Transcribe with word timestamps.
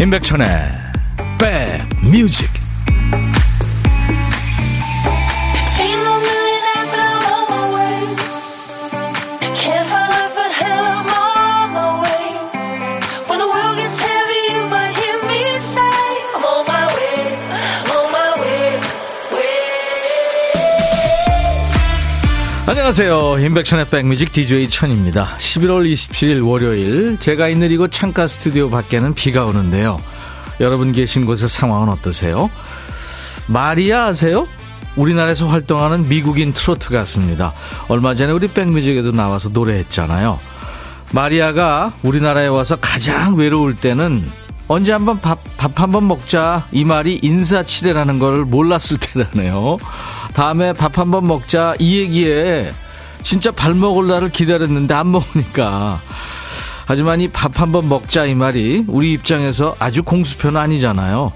임백천의 0.00 0.46
백뮤직 1.38 2.57
안녕하세요. 22.78 23.40
임백천의 23.40 23.86
백뮤직 23.90 24.32
DJ 24.32 24.70
천입니다. 24.70 25.36
11월 25.38 25.92
27일 25.92 26.46
월요일 26.46 27.18
제가 27.18 27.48
있는 27.48 27.72
이곳 27.72 27.90
창가 27.90 28.28
스튜디오 28.28 28.70
밖에는 28.70 29.14
비가 29.14 29.44
오는데요. 29.46 30.00
여러분 30.60 30.92
계신 30.92 31.26
곳의 31.26 31.48
상황은 31.48 31.88
어떠세요? 31.88 32.48
마리아 33.48 34.06
아세요? 34.06 34.46
우리나라에서 34.94 35.48
활동하는 35.48 36.08
미국인 36.08 36.52
트로트 36.52 36.90
가수입니다. 36.90 37.52
얼마 37.88 38.14
전에 38.14 38.32
우리 38.32 38.46
백뮤직에도 38.46 39.10
나와서 39.10 39.48
노래했잖아요. 39.48 40.38
마리아가 41.12 41.92
우리나라에 42.04 42.46
와서 42.46 42.76
가장 42.76 43.34
외로울 43.34 43.74
때는 43.74 44.24
언제 44.68 44.92
한번 44.92 45.20
밥, 45.20 45.40
밥 45.56 45.80
한번 45.80 46.06
먹자. 46.06 46.64
이 46.70 46.84
말이 46.84 47.18
인사치레라는 47.24 48.20
걸 48.20 48.44
몰랐을 48.44 48.98
때라네요. 49.00 49.78
다음에 50.38 50.72
밥 50.72 50.96
한번 51.00 51.26
먹자. 51.26 51.74
이 51.80 51.98
얘기에 51.98 52.70
진짜 53.24 53.50
밥 53.50 53.74
먹을 53.76 54.06
날을 54.06 54.28
기다렸는데 54.30 54.94
안 54.94 55.10
먹으니까. 55.10 56.00
하지만 56.86 57.20
이 57.20 57.26
밥 57.26 57.60
한번 57.60 57.88
먹자 57.88 58.24
이 58.26 58.36
말이 58.36 58.84
우리 58.86 59.14
입장에서 59.14 59.74
아주 59.80 60.04
공수표는 60.04 60.60
아니잖아요. 60.60 61.32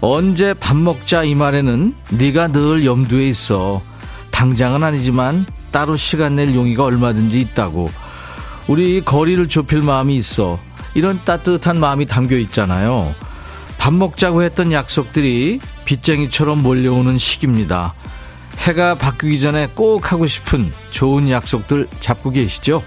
언제 0.00 0.54
밥 0.54 0.76
먹자 0.76 1.24
이 1.24 1.34
말에는 1.34 1.92
네가 2.10 2.52
늘 2.52 2.84
염두에 2.84 3.26
있어. 3.30 3.82
당장은 4.30 4.84
아니지만 4.84 5.44
따로 5.72 5.96
시간 5.96 6.36
낼 6.36 6.54
용의가 6.54 6.84
얼마든지 6.84 7.40
있다고. 7.40 7.90
우리 8.68 9.00
거리를 9.00 9.48
좁힐 9.48 9.80
마음이 9.82 10.14
있어. 10.14 10.60
이런 10.94 11.20
따뜻한 11.24 11.80
마음이 11.80 12.06
담겨 12.06 12.36
있잖아요. 12.36 13.12
밥 13.76 13.92
먹자고 13.92 14.44
했던 14.44 14.70
약속들이 14.70 15.58
빚쟁이처럼 15.84 16.62
몰려오는 16.62 17.18
시기입니다. 17.18 17.94
해가 18.58 18.94
바뀌기 18.96 19.40
전에 19.40 19.68
꼭 19.74 20.12
하고 20.12 20.26
싶은 20.26 20.72
좋은 20.90 21.30
약속들 21.30 21.86
잡고 22.00 22.30
계시죠? 22.30 22.82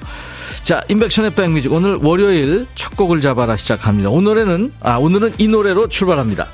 자, 0.63 0.83
임백천의 0.89 1.33
백뮤직 1.35 1.71
오늘 1.71 1.97
월요일 2.01 2.67
첫 2.75 2.95
곡을 2.95 3.21
잡아라 3.21 3.55
시작합니다. 3.55 4.09
오늘은 4.09 4.73
아 4.81 4.97
오늘은 4.97 5.33
이 5.37 5.47
노래로 5.47 5.89
출발합니다. 5.89 6.47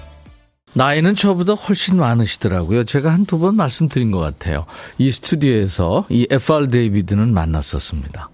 나이는 0.74 1.16
저보다 1.16 1.54
훨씬 1.54 1.98
많으시더라고요. 1.98 2.84
제가 2.84 3.14
한두 3.14 3.40
번 3.40 3.56
말씀드린 3.56 4.12
것 4.12 4.20
같아요. 4.20 4.66
이 4.98 5.12
스튜디오에서 5.12 6.06
이 6.10 6.28
FR 6.30 6.68
데이비드는 6.68 7.34
만났었습니다. 7.34 8.30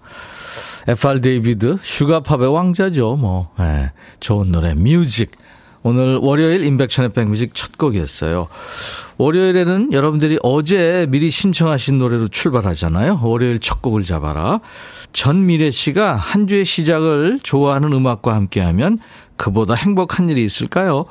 FR 0.88 1.22
데이비드 1.22 1.78
sugar 1.82 2.17
pop의 2.17 2.52
왕자죠. 2.54 3.18
뭐 3.18 3.52
네, 3.60 3.92
좋은 4.20 4.52
노래 4.52 4.74
Music. 4.74 5.32
오늘 5.84 6.18
월요일 6.18 6.64
임백천의 6.66 7.14
백뮤직 7.14 7.54
첫 7.54 7.78
곡이었어요. 7.78 8.48
월요일에는 9.18 9.92
여러분들이 9.92 10.38
어제 10.44 11.06
미리 11.10 11.30
신청하신 11.32 11.98
노래로 11.98 12.30
출발하잖아요. 12.30 13.20
월요일 13.24 13.60
첫 13.60 13.82
곡을 13.82 14.06
잡아라. 14.06 14.60
전미래 15.12 15.72
씨가 15.72 16.16
한 16.16 16.48
주의 16.48 16.64
시작을 16.64 17.40
좋아하는 17.42 17.92
음악과 17.94 18.36
함께하면 18.36 19.00
그보다 19.36 19.74
행복한 19.74 20.30
일이 20.30 20.44
있을까요? 20.44 21.06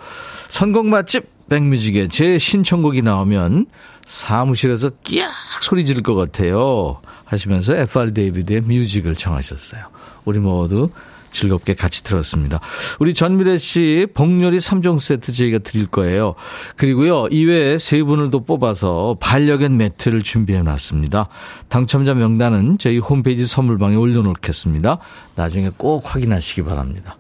선곡 0.49 0.87
맛집 0.87 1.49
백뮤직에 1.49 2.09
제 2.09 2.39
신청곡이 2.39 3.03
나오면 3.03 3.67
사무실에서 4.07 4.91
끼악 5.03 5.31
소리 5.63 5.85
지를 5.85 6.03
것 6.03 6.15
같아요. 6.15 7.01
하시면서 7.25 7.75
FR 7.75 8.15
데이비드의 8.15 8.63
뮤직을 8.63 9.15
청하셨어요. 9.15 9.85
우리 10.25 10.39
모두 10.39 10.91
즐겁게 11.31 11.75
같이 11.75 12.05
들었습니다. 12.05 12.61
우리 12.99 13.15
전미래 13.15 13.59
씨 13.59 14.07
복요리 14.15 14.59
3종 14.59 15.01
세트 15.01 15.33
저희가 15.33 15.59
드릴 15.59 15.87
거예요. 15.87 16.35
그리고요, 16.77 17.29
이외에 17.29 17.79
세 17.79 18.03
분을 18.03 18.31
또 18.31 18.45
뽑아서 18.45 19.17
반려견 19.21 19.77
매트를 19.77 20.23
준비해 20.23 20.63
놨습니다. 20.63 21.29
당첨자 21.69 22.15
명단은 22.15 22.79
저희 22.79 22.99
홈페이지 22.99 23.47
선물방에 23.47 23.97
올려놓겠습니다. 23.97 24.99
나중에 25.35 25.71
꼭 25.77 26.15
확인하시기 26.15 26.65
바랍니다. 26.65 27.17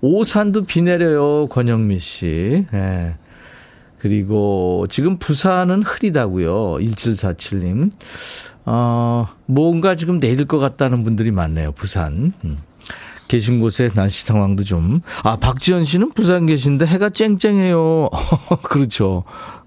오산도 0.00 0.66
비 0.66 0.82
내려요, 0.82 1.48
권영미 1.48 1.98
씨. 1.98 2.66
네. 2.72 3.16
그리고 3.98 4.86
지금 4.88 5.18
부산은 5.18 5.82
흐리다고요. 5.82 6.78
1747님. 6.80 7.90
어, 8.66 9.26
뭔가 9.46 9.94
지금 9.94 10.20
내릴 10.20 10.44
것 10.44 10.58
같다는 10.58 11.04
분들이 11.04 11.30
많네요. 11.30 11.72
부산. 11.72 12.32
음. 12.44 12.58
계신 13.28 13.60
곳의 13.60 13.90
날씨 13.94 14.24
상황도 14.24 14.64
좀. 14.64 15.00
아, 15.22 15.36
박지현 15.36 15.84
씨는 15.84 16.12
부산 16.12 16.46
계신데 16.46 16.86
해가 16.86 17.10
쨍쨍해요. 17.10 18.08
그렇죠. 18.62 19.24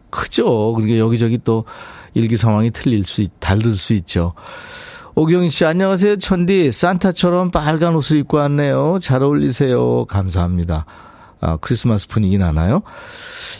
크죠. 0.09 0.73
그러니까 0.73 0.97
여기저기 0.97 1.39
또 1.43 1.65
일기 2.13 2.37
상황이 2.37 2.71
틀릴 2.71 3.05
수, 3.05 3.21
있, 3.21 3.31
다를 3.39 3.73
수 3.73 3.93
있죠. 3.93 4.33
오경희 5.15 5.49
씨, 5.49 5.65
안녕하세요. 5.65 6.17
천디. 6.17 6.71
산타처럼 6.71 7.51
빨간 7.51 7.95
옷을 7.95 8.17
입고 8.17 8.37
왔네요. 8.37 8.99
잘 9.01 9.21
어울리세요. 9.21 10.05
감사합니다. 10.05 10.85
아, 11.41 11.57
크리스마스 11.57 12.07
분위기 12.07 12.37
나나요? 12.37 12.81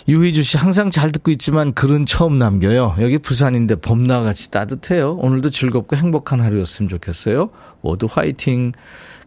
유희주 0.07 0.43
씨 0.43 0.57
항상 0.57 0.91
잘 0.91 1.11
듣고 1.11 1.31
있지만 1.31 1.73
글은 1.73 2.05
처음 2.05 2.37
남겨요. 2.37 2.95
여기 2.99 3.17
부산인데 3.17 3.75
봄나같이 3.75 4.51
따뜻해요. 4.51 5.15
오늘도 5.15 5.49
즐겁고 5.49 5.95
행복한 5.95 6.41
하루였으면 6.41 6.89
좋겠어요. 6.89 7.49
모두 7.81 8.07
화이팅. 8.09 8.73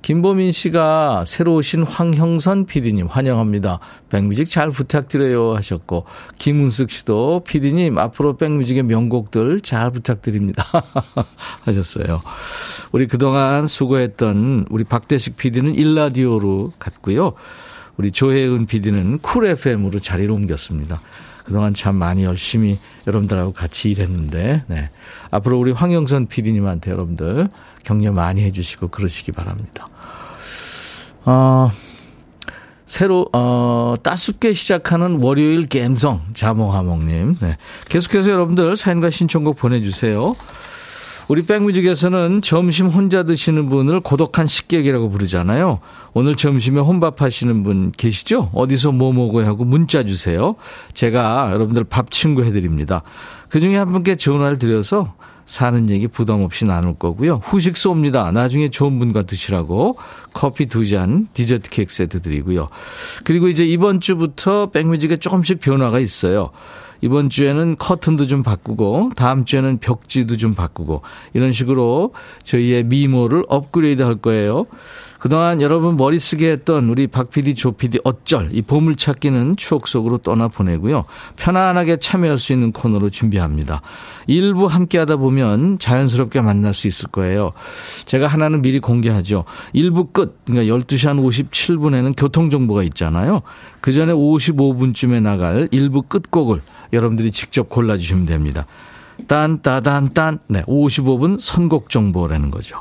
김보민 0.02 0.50
씨가 0.50 1.24
새로 1.26 1.54
오신 1.54 1.84
황형선 1.84 2.66
PD님 2.66 3.06
환영합니다. 3.06 3.78
백뮤직 4.10 4.50
잘 4.50 4.70
부탁드려요 4.70 5.54
하셨고 5.54 6.06
김은숙 6.38 6.90
씨도 6.90 7.44
PD님 7.46 7.96
앞으로 7.98 8.36
백뮤직의 8.36 8.82
명곡들 8.82 9.60
잘 9.60 9.92
부탁드립니다 9.92 10.64
하셨어요. 11.62 12.20
우리 12.90 13.06
그동안 13.06 13.68
수고했던 13.68 14.66
우리 14.70 14.82
박대식 14.82 15.36
PD는 15.36 15.74
일라디오로 15.76 16.72
갔고요. 16.80 17.34
우리 17.96 18.10
조혜은 18.10 18.66
PD는 18.66 19.20
쿨 19.20 19.46
FM으로 19.46 20.00
자리를 20.00 20.30
옮겼습니다. 20.30 21.00
그동안 21.44 21.74
참 21.74 21.96
많이 21.96 22.24
열심히 22.24 22.78
여러분들하고 23.06 23.52
같이 23.52 23.90
일했는데, 23.90 24.64
네. 24.68 24.90
앞으로 25.30 25.58
우리 25.58 25.72
황영선 25.72 26.28
PD님한테 26.28 26.92
여러분들 26.92 27.48
격려 27.84 28.12
많이 28.12 28.42
해주시고 28.42 28.88
그러시기 28.88 29.32
바랍니다. 29.32 29.86
어, 31.24 31.70
새로, 32.86 33.26
어, 33.32 33.94
따숩게 34.02 34.54
시작하는 34.54 35.20
월요일 35.22 35.66
갬성, 35.66 36.22
자몽하몽님. 36.34 37.36
네. 37.40 37.56
계속해서 37.88 38.30
여러분들 38.30 38.76
사연과 38.76 39.10
신청곡 39.10 39.56
보내주세요. 39.56 40.34
우리 41.28 41.42
백뮤직에서는 41.42 42.42
점심 42.42 42.88
혼자 42.88 43.22
드시는 43.22 43.68
분을 43.70 44.00
고독한 44.00 44.46
식객이라고 44.46 45.08
부르잖아요. 45.08 45.78
오늘 46.12 46.36
점심에 46.36 46.80
혼밥 46.80 47.22
하시는 47.22 47.62
분 47.62 47.92
계시죠? 47.96 48.50
어디서 48.52 48.92
뭐 48.92 49.12
먹어야 49.12 49.46
하고 49.46 49.64
문자 49.64 50.02
주세요. 50.02 50.56
제가 50.92 51.50
여러분들 51.52 51.84
밥 51.84 52.10
친구 52.10 52.44
해드립니다. 52.44 53.02
그 53.48 53.60
중에 53.60 53.78
한 53.78 53.90
분께 53.90 54.16
전화를 54.16 54.58
드려서 54.58 55.14
사는 55.46 55.90
얘기 55.90 56.08
부담 56.08 56.42
없이 56.42 56.64
나눌 56.64 56.94
거고요. 56.94 57.40
후식 57.42 57.74
쏩니다. 57.74 58.32
나중에 58.32 58.70
좋은 58.70 58.98
분과 58.98 59.22
드시라고 59.22 59.96
커피 60.32 60.66
두 60.66 60.86
잔, 60.88 61.28
디저트 61.34 61.70
케이크 61.70 61.92
세트 61.92 62.22
드리고요. 62.22 62.68
그리고 63.24 63.48
이제 63.48 63.64
이번 63.64 64.00
주부터 64.00 64.70
백뮤직에 64.70 65.18
조금씩 65.18 65.60
변화가 65.60 65.98
있어요. 65.98 66.50
이번 67.02 67.30
주에는 67.30 67.76
커튼도 67.78 68.26
좀 68.28 68.44
바꾸고 68.44 69.10
다음 69.16 69.44
주에는 69.44 69.78
벽지도 69.78 70.36
좀 70.36 70.54
바꾸고 70.54 71.02
이런 71.34 71.52
식으로 71.52 72.14
저희의 72.44 72.84
미모를 72.84 73.44
업그레이드 73.48 74.02
할 74.02 74.14
거예요. 74.16 74.66
그동안 75.22 75.62
여러분 75.62 75.96
머리 75.96 76.18
쓰게 76.18 76.50
했던 76.50 76.88
우리 76.88 77.06
박 77.06 77.30
PD, 77.30 77.54
조 77.54 77.70
PD 77.70 78.00
어쩔 78.02 78.48
이 78.50 78.60
보물 78.60 78.96
찾기는 78.96 79.56
추억 79.56 79.86
속으로 79.86 80.18
떠나 80.18 80.48
보내고요. 80.48 81.04
편안하게 81.36 81.98
참여할 81.98 82.40
수 82.40 82.52
있는 82.52 82.72
코너로 82.72 83.08
준비합니다. 83.08 83.82
일부 84.26 84.66
함께 84.66 84.98
하다 84.98 85.18
보면 85.18 85.78
자연스럽게 85.78 86.40
만날 86.40 86.74
수 86.74 86.88
있을 86.88 87.06
거예요. 87.06 87.52
제가 88.04 88.26
하나는 88.26 88.62
미리 88.62 88.80
공개하죠. 88.80 89.44
일부 89.72 90.06
끝, 90.06 90.44
그러니까 90.44 90.74
12시 90.74 91.06
한 91.06 91.18
57분에는 91.18 92.14
교통정보가 92.16 92.82
있잖아요. 92.82 93.42
그 93.80 93.92
전에 93.92 94.12
55분쯤에 94.12 95.22
나갈 95.22 95.68
일부 95.70 96.02
끝곡을 96.02 96.60
여러분들이 96.92 97.30
직접 97.30 97.68
골라주시면 97.68 98.26
됩니다. 98.26 98.66
딴따단딴. 99.26 100.40
네, 100.48 100.62
55분 100.62 101.40
선곡 101.40 101.90
정보라는 101.90 102.50
거죠. 102.50 102.78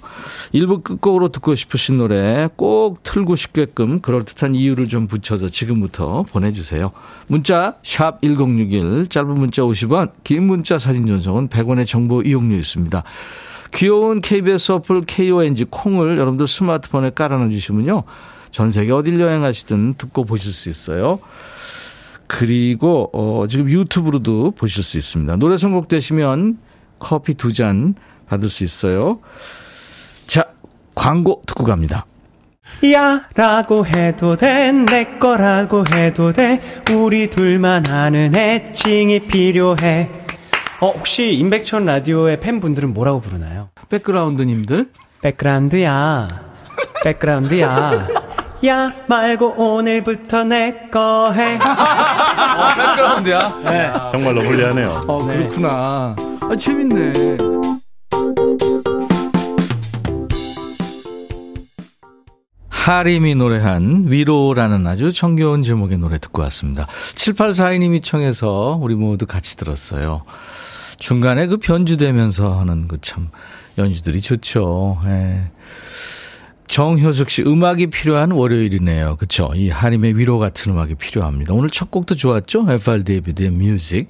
1부 0.53 0.83
끝곡으로 0.83 1.29
듣고 1.29 1.55
싶으신 1.55 1.97
노래 1.97 2.49
꼭 2.55 3.03
틀고 3.03 3.35
싶게끔 3.35 4.01
그럴듯한 4.01 4.55
이유를 4.55 4.87
좀 4.87 5.07
붙여서 5.07 5.49
지금부터 5.49 6.23
보내주세요. 6.23 6.91
문자 7.27 7.75
샵 7.83 8.21
1061, 8.21 9.07
짧은 9.07 9.33
문자 9.33 9.61
50원, 9.61 10.11
긴 10.23 10.43
문자 10.43 10.77
사진 10.79 11.07
전송은 11.07 11.49
100원의 11.49 11.85
정보 11.87 12.21
이용료 12.21 12.55
있습니다. 12.55 13.03
귀여운 13.73 14.21
KBS 14.21 14.73
어플 14.73 15.05
KONG 15.05 15.65
콩을 15.69 16.17
여러분들 16.17 16.47
스마트폰에 16.47 17.11
깔아놔 17.11 17.49
주시면요. 17.49 18.03
전 18.51 18.71
세계 18.71 18.91
어딜 18.91 19.19
여행하시든 19.19 19.95
듣고 19.97 20.25
보실 20.25 20.51
수 20.51 20.69
있어요. 20.69 21.19
그리고 22.33 23.09
어, 23.13 23.45
지금 23.49 23.69
유튜브로도 23.69 24.51
보실 24.51 24.83
수 24.83 24.97
있습니다. 24.97 25.35
노래 25.35 25.57
선곡되시면 25.57 26.57
커피 26.97 27.33
두 27.33 27.51
잔 27.51 27.93
받을 28.27 28.47
수 28.47 28.63
있어요. 28.63 29.19
자, 30.27 30.45
광고 30.95 31.41
듣고 31.45 31.65
갑니다. 31.65 32.05
야 32.93 33.27
라고 33.35 33.85
해도 33.85 34.37
돼 34.37 34.71
내 34.71 35.17
거라고 35.19 35.83
해도 35.93 36.31
돼 36.31 36.61
우리 36.95 37.29
둘만 37.29 37.83
아는 37.89 38.33
애칭이 38.33 39.27
필요해 39.27 40.09
어 40.79 40.91
혹시 40.91 41.33
임백천 41.33 41.85
라디오의 41.85 42.39
팬분들은 42.39 42.93
뭐라고 42.93 43.19
부르나요? 43.19 43.69
백그라운드님들 43.89 44.89
백그라운드야 45.21 46.27
백그라운드야 47.03 48.07
야 48.65 48.93
말고 49.07 49.55
오늘부터 49.57 50.43
내 50.43 50.89
거 50.91 51.31
해. 51.31 51.55
어, 51.57 52.73
백그라운드야? 52.75 53.61
네. 53.65 53.91
정말로 54.11 54.41
불리하네요. 54.43 55.01
어, 55.07 55.25
그렇구나. 55.25 56.15
아, 56.41 56.55
재밌네. 56.59 57.37
하림이 62.69 63.35
노래한 63.35 64.05
위로라는 64.07 64.87
아주 64.87 65.13
정겨운 65.13 65.61
제목의 65.63 65.97
노래 65.99 66.17
듣고 66.17 66.41
왔습니다. 66.43 66.87
7842님이 67.13 68.01
청해서 68.03 68.77
우리 68.81 68.95
모두 68.95 69.27
같이 69.27 69.55
들었어요. 69.55 70.23
중간에 70.97 71.47
그 71.47 71.57
변주되면서 71.57 72.59
하는 72.59 72.87
그 72.87 72.97
참 73.01 73.29
연주들이 73.77 74.21
좋죠. 74.21 74.99
예. 75.05 75.51
정효숙 76.71 77.29
씨, 77.29 77.41
음악이 77.41 77.87
필요한 77.87 78.31
월요일이네요. 78.31 79.17
그쵸? 79.17 79.51
이 79.53 79.69
하림의 79.69 80.17
위로 80.17 80.39
같은 80.39 80.71
음악이 80.71 80.95
필요합니다. 80.95 81.53
오늘 81.53 81.69
첫 81.69 81.91
곡도 81.91 82.15
좋았죠? 82.15 82.65
FR 82.69 83.03
데이비드의 83.03 83.49
Music. 83.49 84.07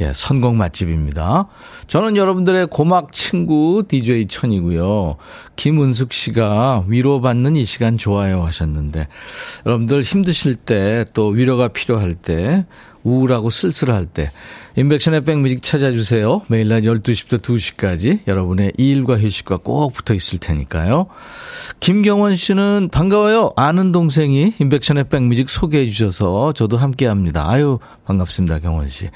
예, 0.00 0.12
선곡 0.14 0.56
맛집입니다. 0.56 1.48
저는 1.86 2.16
여러분들의 2.16 2.68
고막 2.68 3.12
친구 3.12 3.82
DJ 3.86 4.28
천이고요. 4.28 5.16
김은숙 5.56 6.14
씨가 6.14 6.84
위로받는 6.86 7.56
이 7.56 7.66
시간 7.66 7.98
좋아요 7.98 8.42
하셨는데, 8.42 9.06
여러분들 9.66 10.00
힘드실 10.00 10.54
때, 10.54 11.04
또 11.12 11.28
위로가 11.28 11.68
필요할 11.68 12.14
때, 12.14 12.64
우울하고 13.08 13.50
쓸쓸할 13.50 14.06
때 14.06 14.30
인백션의 14.76 15.22
백뮤직 15.22 15.62
찾아주세요. 15.62 16.42
매일 16.46 16.68
낮 16.68 16.82
12시부터 16.82 17.40
2시까지 17.40 18.20
여러분의 18.28 18.72
일과 18.76 19.18
휴식과 19.18 19.58
꼭 19.58 19.92
붙어 19.92 20.14
있을 20.14 20.38
테니까요. 20.38 21.06
김경원 21.80 22.36
씨는 22.36 22.88
반가워요. 22.92 23.52
아는 23.56 23.90
동생이 23.90 24.54
인백션의 24.60 25.08
백뮤직 25.08 25.48
소개해 25.48 25.86
주셔서 25.86 26.52
저도 26.52 26.76
함께 26.76 27.06
합니다. 27.06 27.48
아유 27.48 27.78
반갑습니다. 28.04 28.60
경원 28.60 28.88
씨. 28.88 29.10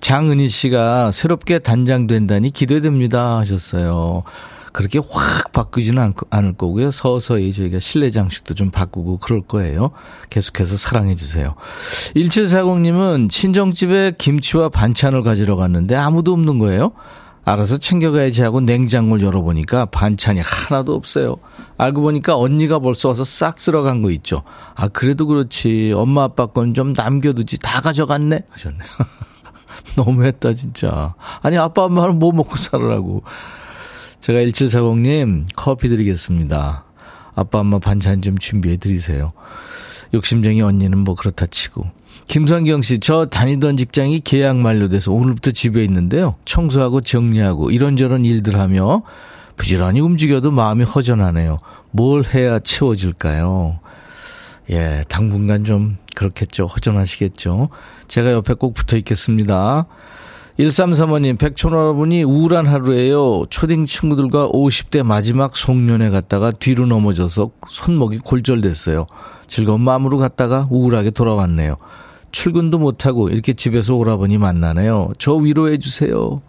장은희 0.00 0.48
씨가 0.48 1.12
새롭게 1.12 1.58
단장된다니 1.58 2.50
기대됩니다 2.50 3.38
하셨어요. 3.38 4.24
그렇게 4.74 4.98
확 4.98 5.52
바꾸지는 5.52 6.14
않을 6.30 6.54
거고요. 6.54 6.90
서서히 6.90 7.52
저희가 7.52 7.78
실내 7.78 8.10
장식도 8.10 8.54
좀 8.54 8.72
바꾸고 8.72 9.18
그럴 9.18 9.40
거예요. 9.40 9.92
계속해서 10.30 10.76
사랑해 10.76 11.14
주세요. 11.14 11.54
1740님은 12.16 13.30
친정집에 13.30 14.14
김치와 14.18 14.70
반찬을 14.70 15.22
가지러 15.22 15.54
갔는데 15.54 15.94
아무도 15.94 16.32
없는 16.32 16.58
거예요. 16.58 16.90
알아서 17.44 17.76
챙겨가야지 17.76 18.42
하고 18.42 18.60
냉장고를 18.60 19.24
열어보니까 19.24 19.86
반찬이 19.86 20.40
하나도 20.42 20.92
없어요. 20.94 21.36
알고 21.78 22.00
보니까 22.00 22.36
언니가 22.36 22.80
벌써 22.80 23.10
와서 23.10 23.22
싹 23.22 23.60
쓸어간 23.60 24.02
거 24.02 24.10
있죠. 24.10 24.42
아, 24.74 24.88
그래도 24.88 25.26
그렇지. 25.28 25.92
엄마 25.94 26.24
아빠 26.24 26.46
건 26.46 26.74
좀 26.74 26.94
남겨두지. 26.94 27.58
다 27.58 27.80
가져갔네? 27.80 28.40
하셨네요. 28.50 28.88
너무했다, 29.96 30.54
진짜. 30.54 31.14
아니, 31.42 31.58
아빠 31.58 31.84
엄마는 31.84 32.18
뭐 32.18 32.32
먹고 32.32 32.56
살으라고. 32.56 33.22
제가 34.24 34.38
1740님 34.38 35.44
커피 35.54 35.90
드리겠습니다. 35.90 36.84
아빠, 37.34 37.58
엄마 37.58 37.78
반찬 37.78 38.22
좀 38.22 38.38
준비해 38.38 38.78
드리세요. 38.78 39.34
욕심쟁이 40.14 40.62
언니는 40.62 40.96
뭐 40.96 41.14
그렇다 41.14 41.44
치고. 41.44 41.84
김성경 42.26 42.80
씨, 42.80 43.00
저 43.00 43.26
다니던 43.26 43.76
직장이 43.76 44.20
계약 44.20 44.56
만료돼서 44.56 45.12
오늘부터 45.12 45.50
집에 45.50 45.84
있는데요. 45.84 46.36
청소하고 46.46 47.02
정리하고 47.02 47.70
이런저런 47.70 48.24
일들 48.24 48.58
하며 48.58 49.02
부지런히 49.56 50.00
움직여도 50.00 50.52
마음이 50.52 50.84
허전하네요. 50.84 51.58
뭘 51.90 52.24
해야 52.24 52.58
채워질까요? 52.60 53.78
예, 54.70 55.04
당분간 55.10 55.64
좀 55.64 55.98
그렇겠죠. 56.16 56.64
허전하시겠죠. 56.64 57.68
제가 58.08 58.32
옆에 58.32 58.54
꼭 58.54 58.72
붙어 58.72 58.96
있겠습니다. 58.96 59.86
1335님, 60.58 61.36
백촌여러분이 61.36 62.22
우울한 62.22 62.66
하루에요. 62.66 63.44
초딩 63.50 63.86
친구들과 63.86 64.48
50대 64.50 65.02
마지막 65.02 65.56
송년회 65.56 66.10
갔다가 66.10 66.52
뒤로 66.52 66.86
넘어져서 66.86 67.50
손목이 67.68 68.18
골절됐어요. 68.18 69.06
즐거운 69.48 69.80
마음으로 69.80 70.18
갔다가 70.18 70.68
우울하게 70.70 71.10
돌아왔네요. 71.10 71.76
출근도 72.30 72.78
못하고 72.78 73.28
이렇게 73.30 73.52
집에서 73.52 73.94
오라버니 73.96 74.38
만나네요. 74.38 75.12
저 75.18 75.34
위로해 75.34 75.78
주세요. 75.78 76.40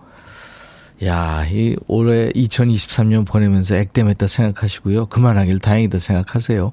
야, 1.03 1.43
이 1.49 1.75
올해 1.87 2.29
2023년 2.29 3.27
보내면서 3.27 3.75
액땜했다 3.75 4.27
생각하시고요. 4.27 5.07
그만하길 5.07 5.59
다행이다 5.59 5.97
생각하세요. 5.97 6.71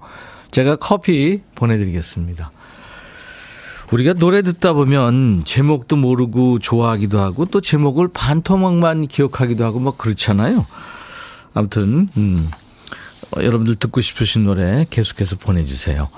제가 0.51 0.77
커피 0.77 1.41
보내드리겠습니다. 1.55 2.53
우리가 3.93 4.15
노래 4.15 4.41
듣다 4.41 4.73
보면 4.73 5.45
제목도 5.45 5.97
모르고 5.97 6.61
좋아하기도 6.61 7.21
하고 7.21 7.45
또 7.45 7.61
제목을 7.61 8.09
반토막만 8.09 9.07
기억하기도 9.07 9.65
하고 9.65 9.81
막 9.81 9.99
그렇잖아요. 9.99 10.65
아무튼 11.53 12.09
음, 12.17 12.51
어, 13.37 13.43
여러분들 13.43 13.77
듣고 13.77 14.01
싶으신 14.01 14.45
노래 14.45 14.87
계속해서 14.89 15.37
보내주세요. 15.37 16.09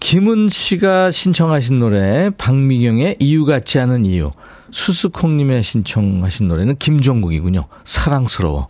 김은 0.00 0.48
씨가 0.48 1.12
신청하신 1.12 1.78
노래 1.78 2.30
박미경의 2.30 3.18
이유 3.20 3.44
같지 3.44 3.78
않은 3.78 4.04
이유 4.04 4.32
수수콩님의 4.72 5.62
신청하신 5.62 6.48
노래는 6.48 6.76
김종국이군요. 6.78 7.66
사랑스러워. 7.84 8.69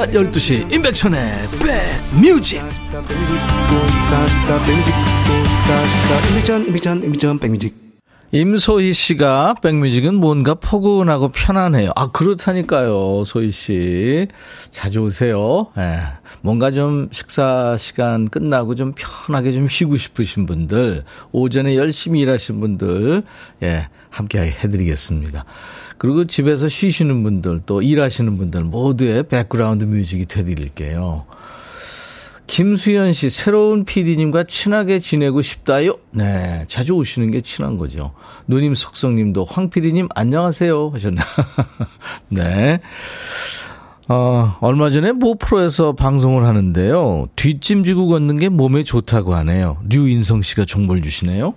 낮 0.00 0.12
12시 0.12 0.72
임백천의 0.72 1.20
백뮤직 7.38 7.76
임소희 8.32 8.94
씨가 8.94 9.56
백뮤직은 9.60 10.14
뭔가 10.14 10.54
포근하고 10.54 11.32
편안해요. 11.32 11.90
아 11.96 12.10
그렇다니까요, 12.12 13.24
소희 13.26 13.50
씨 13.50 14.28
자주 14.70 15.00
오세요. 15.00 15.66
예, 15.76 15.98
뭔가 16.40 16.70
좀 16.70 17.10
식사 17.12 17.76
시간 17.76 18.30
끝나고 18.30 18.76
좀 18.76 18.94
편하게 18.96 19.52
좀 19.52 19.68
쉬고 19.68 19.98
싶으신 19.98 20.46
분들, 20.46 21.04
오전에 21.32 21.76
열심히 21.76 22.20
일하신 22.20 22.60
분들, 22.60 23.22
예, 23.64 23.88
함께 24.08 24.38
해드리겠습니다. 24.38 25.44
그리고 26.00 26.24
집에서 26.24 26.66
쉬시는 26.66 27.22
분들 27.24 27.60
또 27.66 27.82
일하시는 27.82 28.38
분들 28.38 28.64
모두의 28.64 29.24
백그라운드 29.24 29.84
뮤직이 29.84 30.24
되드릴게요. 30.24 31.26
김수현 32.46 33.12
씨, 33.12 33.28
새로운 33.28 33.84
PD님과 33.84 34.44
친하게 34.44 34.98
지내고 34.98 35.42
싶다요? 35.42 35.98
네, 36.12 36.64
자주 36.68 36.94
오시는 36.94 37.30
게 37.30 37.42
친한 37.42 37.76
거죠. 37.76 38.12
누님 38.46 38.74
속성님도 38.74 39.44
황 39.44 39.68
PD님 39.68 40.08
안녕하세요 40.14 40.88
하셨나? 40.88 41.22
네. 42.30 42.80
어, 44.08 44.56
얼마 44.62 44.88
전에 44.88 45.12
모 45.12 45.34
프로에서 45.34 45.92
방송을 45.92 46.46
하는데요. 46.46 47.26
뒷짐 47.36 47.84
지고 47.84 48.06
걷는 48.06 48.38
게 48.38 48.48
몸에 48.48 48.84
좋다고 48.84 49.34
하네요. 49.34 49.76
류인성 49.86 50.40
씨가 50.40 50.64
정보를 50.64 51.02
주시네요. 51.02 51.52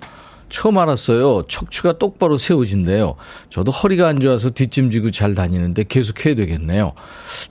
처음 0.54 0.78
알았어요. 0.78 1.48
척추가 1.48 1.98
똑바로 1.98 2.38
세워진대요. 2.38 3.16
저도 3.50 3.72
허리가 3.72 4.08
안 4.08 4.20
좋아서 4.20 4.52
뒷짐지고 4.52 5.10
잘 5.10 5.34
다니는데 5.34 5.84
계속 5.90 6.24
해야 6.28 6.36
되겠네요. 6.36 6.94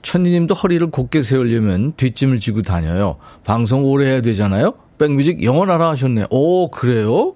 천니님도 0.03 0.55
허리를 0.55 0.89
곧게 0.89 1.21
세우려면 1.21 1.91
뒷짐을 1.97 2.39
지고 2.39 2.61
다녀요. 2.61 3.17
방송 3.43 3.83
오래 3.83 4.09
해야 4.09 4.21
되잖아요. 4.21 4.75
백뮤직 4.97 5.43
영원하라 5.43 5.89
하셨네요. 5.89 6.27
오, 6.29 6.71
그래요? 6.71 7.35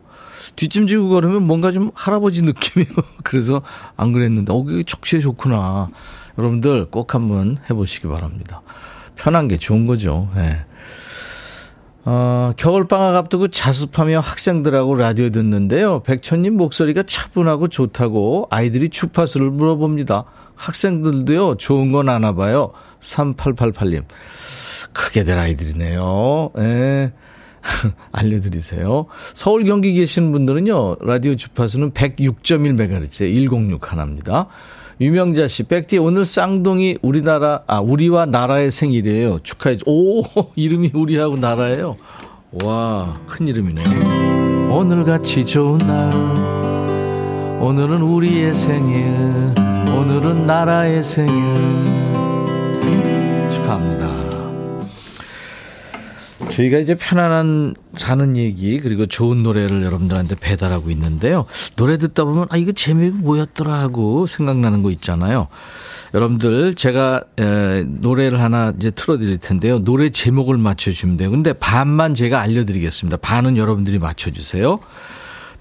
뒷짐 0.55 0.87
지고 0.87 1.09
걸으면 1.09 1.43
뭔가 1.43 1.73
좀 1.73 1.91
할아버지 1.93 2.43
느낌이요. 2.43 2.87
그래서 3.25 3.61
안 3.97 4.13
그랬는데, 4.13 4.53
어, 4.53 4.63
그게 4.63 4.83
척추에 4.83 5.19
좋구나. 5.19 5.89
여러분들 6.37 6.85
꼭 6.85 7.13
한번 7.13 7.57
해보시기 7.69 8.07
바랍니다. 8.07 8.61
편한 9.17 9.49
게 9.49 9.57
좋은 9.57 9.85
거죠. 9.85 10.29
예. 10.37 10.63
어, 12.09 12.53
겨울방학 12.55 13.15
앞두고 13.15 13.49
자습하며 13.49 14.21
학생들하고 14.21 14.95
라디오 14.95 15.29
듣는데요. 15.29 16.03
백천님 16.03 16.55
목소리가 16.55 17.03
차분하고 17.03 17.67
좋다고 17.67 18.47
아이들이 18.49 18.87
주파수를 18.89 19.49
물어봅니다. 19.49 20.23
학생들도요, 20.55 21.57
좋은 21.57 21.91
건 21.91 22.07
아나 22.07 22.31
봐요. 22.31 22.71
3888님. 23.01 24.05
크게 24.93 25.25
될 25.25 25.37
아이들이네요. 25.37 26.51
예. 26.59 27.11
알려드리세요. 28.13 29.07
서울 29.33 29.65
경기 29.65 29.91
계시는 29.91 30.31
분들은요, 30.31 30.99
라디오 31.01 31.35
주파수는 31.35 31.91
106.1MHz, 31.91 33.19
106 33.33 33.91
하나입니다. 33.91 34.47
유명자 34.99 35.47
씨, 35.47 35.63
백디 35.63 35.99
오늘 35.99 36.25
쌍둥이 36.25 36.97
우리나라, 37.03 37.61
아, 37.67 37.79
우리와 37.79 38.25
나라의 38.25 38.71
생일이에요. 38.71 39.39
축하해. 39.43 39.77
오, 39.85 40.23
이름이 40.55 40.91
우리하고 40.93 41.37
나라예요. 41.37 41.97
와, 42.63 43.19
큰 43.27 43.47
이름이네요. 43.47 44.71
오늘 44.71 45.03
같이 45.03 45.45
좋은 45.45 45.77
날, 45.79 46.11
오늘은 47.61 48.01
우리의 48.01 48.53
생일, 48.55 49.53
오늘은 49.95 50.47
나라의 50.47 51.03
생일. 51.03 51.53
축하합니다. 53.51 54.26
저희가 56.49 56.79
이제 56.79 56.95
편안한 56.95 57.75
사는 57.93 58.37
얘기 58.37 58.79
그리고 58.79 59.05
좋은 59.05 59.43
노래를 59.43 59.83
여러분들한테 59.83 60.35
배달하고 60.39 60.89
있는데요. 60.91 61.45
노래 61.75 61.97
듣다 61.97 62.25
보면 62.25 62.47
아 62.49 62.57
이거 62.57 62.71
제목이 62.71 63.23
뭐였더라 63.23 63.73
하고 63.73 64.27
생각나는 64.27 64.83
거 64.83 64.91
있잖아요. 64.91 65.47
여러분들 66.13 66.75
제가 66.75 67.21
에, 67.39 67.83
노래를 67.85 68.39
하나 68.39 68.73
이제 68.77 68.91
틀어드릴 68.91 69.37
텐데요. 69.39 69.83
노래 69.83 70.09
제목을 70.09 70.57
맞춰주시면 70.57 71.17
돼요. 71.17 71.31
근데 71.31 71.53
반만 71.53 72.13
제가 72.13 72.39
알려드리겠습니다. 72.41 73.17
반은 73.17 73.57
여러분들이 73.57 73.99
맞춰주세요. 73.99 74.79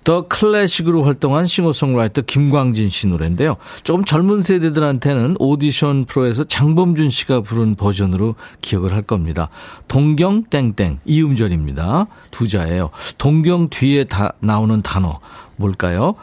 더 0.06 0.22
클래식으로 0.28 1.02
활동한 1.02 1.46
싱어송라이터 1.46 2.22
김광진 2.22 2.90
씨 2.90 3.08
노래인데요. 3.08 3.56
조금 3.82 4.04
젊은 4.04 4.44
세대들한테는 4.44 5.34
오디션 5.40 6.04
프로에서 6.04 6.44
장범준 6.44 7.10
씨가 7.10 7.40
부른 7.40 7.74
버전으로 7.74 8.36
기억을 8.60 8.92
할 8.92 9.02
겁니다. 9.02 9.48
동경 9.88 10.44
땡땡 10.44 11.00
이음절입니다. 11.06 12.06
두 12.30 12.46
자예요. 12.46 12.90
동경 13.18 13.68
뒤에 13.68 14.04
다 14.04 14.34
나오는 14.38 14.80
단어 14.80 15.18
뭘까요? 15.56 16.14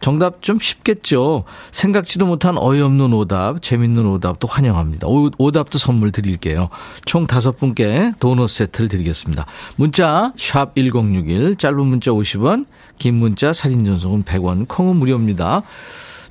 정답 0.00 0.42
좀 0.42 0.60
쉽겠죠. 0.60 1.42
생각지도 1.72 2.26
못한 2.26 2.56
어이없는 2.56 3.12
오답, 3.12 3.60
재밌는 3.60 4.06
오답도 4.06 4.46
환영합니다. 4.46 5.08
오, 5.08 5.30
오답도 5.36 5.78
선물 5.78 6.12
드릴게요. 6.12 6.68
총 7.06 7.26
다섯 7.26 7.58
분께 7.58 8.12
도넛 8.20 8.50
세트를 8.50 8.88
드리겠습니다. 8.88 9.46
문자 9.74 10.32
샵 10.36 10.76
1061, 10.76 11.56
짧은 11.56 11.86
문자 11.86 12.12
50원, 12.12 12.66
긴 12.98 13.14
문자 13.14 13.52
사진 13.52 13.84
전송은 13.84 14.24
100원, 14.24 14.66
콩은 14.68 14.96
무료입니다. 14.96 15.62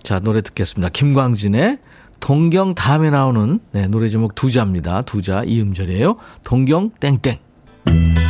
자, 0.03 0.19
노래 0.19 0.41
듣겠습니다. 0.41 0.89
김광진의 0.89 1.79
동경 2.19 2.75
다음에 2.75 3.09
나오는 3.09 3.59
네, 3.71 3.87
노래 3.87 4.07
제목 4.09 4.35
두 4.35 4.51
자입니다. 4.51 5.01
두 5.01 5.21
자, 5.21 5.43
이음절이에요. 5.43 6.17
동경 6.43 6.91
땡땡. 6.99 8.20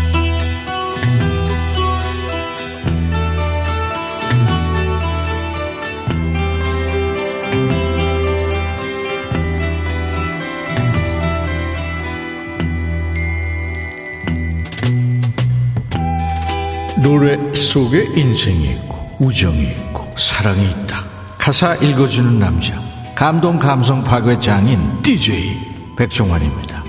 노래 17.02 17.36
속에 17.56 18.12
인생이 18.16 18.66
있고 18.66 19.10
우정이 19.20 19.64
있고 19.64 20.08
사랑이 20.18 20.70
있다. 20.70 21.04
가사 21.38 21.74
읽어주는 21.76 22.38
남자 22.38 22.80
감동 23.16 23.58
감성 23.58 24.04
파괴 24.04 24.38
장인 24.38 25.02
DJ 25.02 25.96
백종환입니다. 25.98 26.84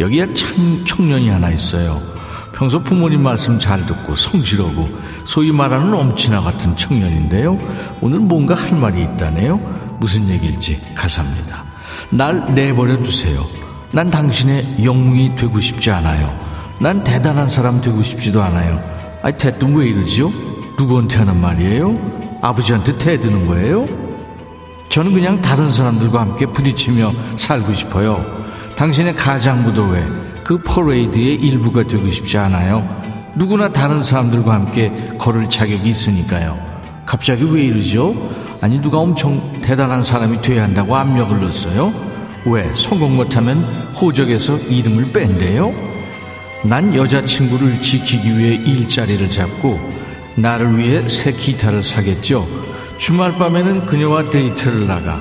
여기에 0.00 0.32
참 0.32 0.82
청년이 0.86 1.28
하나 1.28 1.50
있어요. 1.50 2.00
평소 2.54 2.82
부모님 2.82 3.22
말씀 3.22 3.58
잘 3.58 3.84
듣고 3.84 4.16
성실하고 4.16 4.88
소위 5.26 5.52
말하는 5.52 5.92
엄친아 5.92 6.40
같은 6.40 6.74
청년인데요. 6.74 7.58
오늘 8.00 8.18
뭔가 8.20 8.54
할 8.54 8.78
말이 8.78 9.02
있다네요. 9.02 9.58
무슨 10.00 10.28
얘기일지 10.30 10.80
가사입니다. 10.94 11.64
날 12.10 12.54
내버려 12.54 12.98
두세요. 13.00 13.46
난 13.92 14.10
당신의 14.10 14.84
영웅이 14.84 15.36
되고 15.36 15.60
싶지 15.60 15.90
않아요. 15.90 16.34
난 16.80 17.04
대단한 17.04 17.46
사람 17.46 17.82
되고 17.82 18.02
싶지도 18.02 18.42
않아요. 18.42 19.00
아니, 19.22 19.36
대뜸 19.36 19.74
왜 19.74 19.88
이러지요? 19.88 20.32
누구한테 20.78 21.18
하는 21.18 21.40
말이에요? 21.40 22.38
아버지한테 22.40 22.96
대드는 22.96 23.46
거예요? 23.46 23.86
저는 24.88 25.12
그냥 25.12 25.40
다른 25.42 25.70
사람들과 25.70 26.20
함께 26.20 26.46
부딪히며 26.46 27.12
살고 27.36 27.74
싶어요. 27.74 28.24
당신의 28.76 29.14
가장 29.14 29.62
무도회, 29.62 30.02
그 30.42 30.58
퍼레이드의 30.62 31.34
일부가 31.34 31.82
되고 31.86 32.10
싶지 32.10 32.38
않아요. 32.38 32.86
누구나 33.36 33.70
다른 33.70 34.02
사람들과 34.02 34.54
함께 34.54 34.90
걸을 35.18 35.48
자격이 35.50 35.88
있으니까요. 35.88 36.58
갑자기 37.04 37.44
왜 37.44 37.64
이러죠? 37.64 38.14
아니, 38.60 38.80
누가 38.80 38.98
엄청 38.98 39.40
대단한 39.62 40.02
사람이 40.02 40.40
돼야 40.40 40.62
한다고 40.64 40.96
압력을 40.96 41.38
넣었어요? 41.40 41.92
왜? 42.46 42.68
성공 42.74 43.16
못하면 43.16 43.62
호적에서 44.00 44.56
이름을 44.58 45.12
뺀대요? 45.12 45.89
난 46.64 46.94
여자친구를 46.94 47.80
지키기 47.80 48.38
위해 48.38 48.54
일자리를 48.54 49.30
잡고 49.30 49.78
나를 50.36 50.78
위해 50.78 51.00
새 51.08 51.32
기타를 51.32 51.82
사겠죠. 51.82 52.46
주말 52.98 53.32
밤에는 53.32 53.86
그녀와 53.86 54.24
데이트를 54.24 54.86
나가 54.86 55.20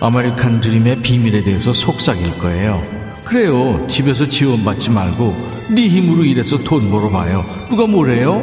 아메리칸 0.00 0.60
드림의 0.60 1.02
비밀에 1.02 1.42
대해서 1.42 1.72
속삭일 1.72 2.38
거예요. 2.38 2.82
그래요. 3.24 3.84
집에서 3.88 4.28
지원받지 4.28 4.90
말고 4.90 5.50
네 5.70 5.88
힘으로 5.88 6.24
일해서 6.24 6.56
돈 6.58 6.90
벌어봐요. 6.90 7.44
누가 7.68 7.86
뭐래요? 7.86 8.40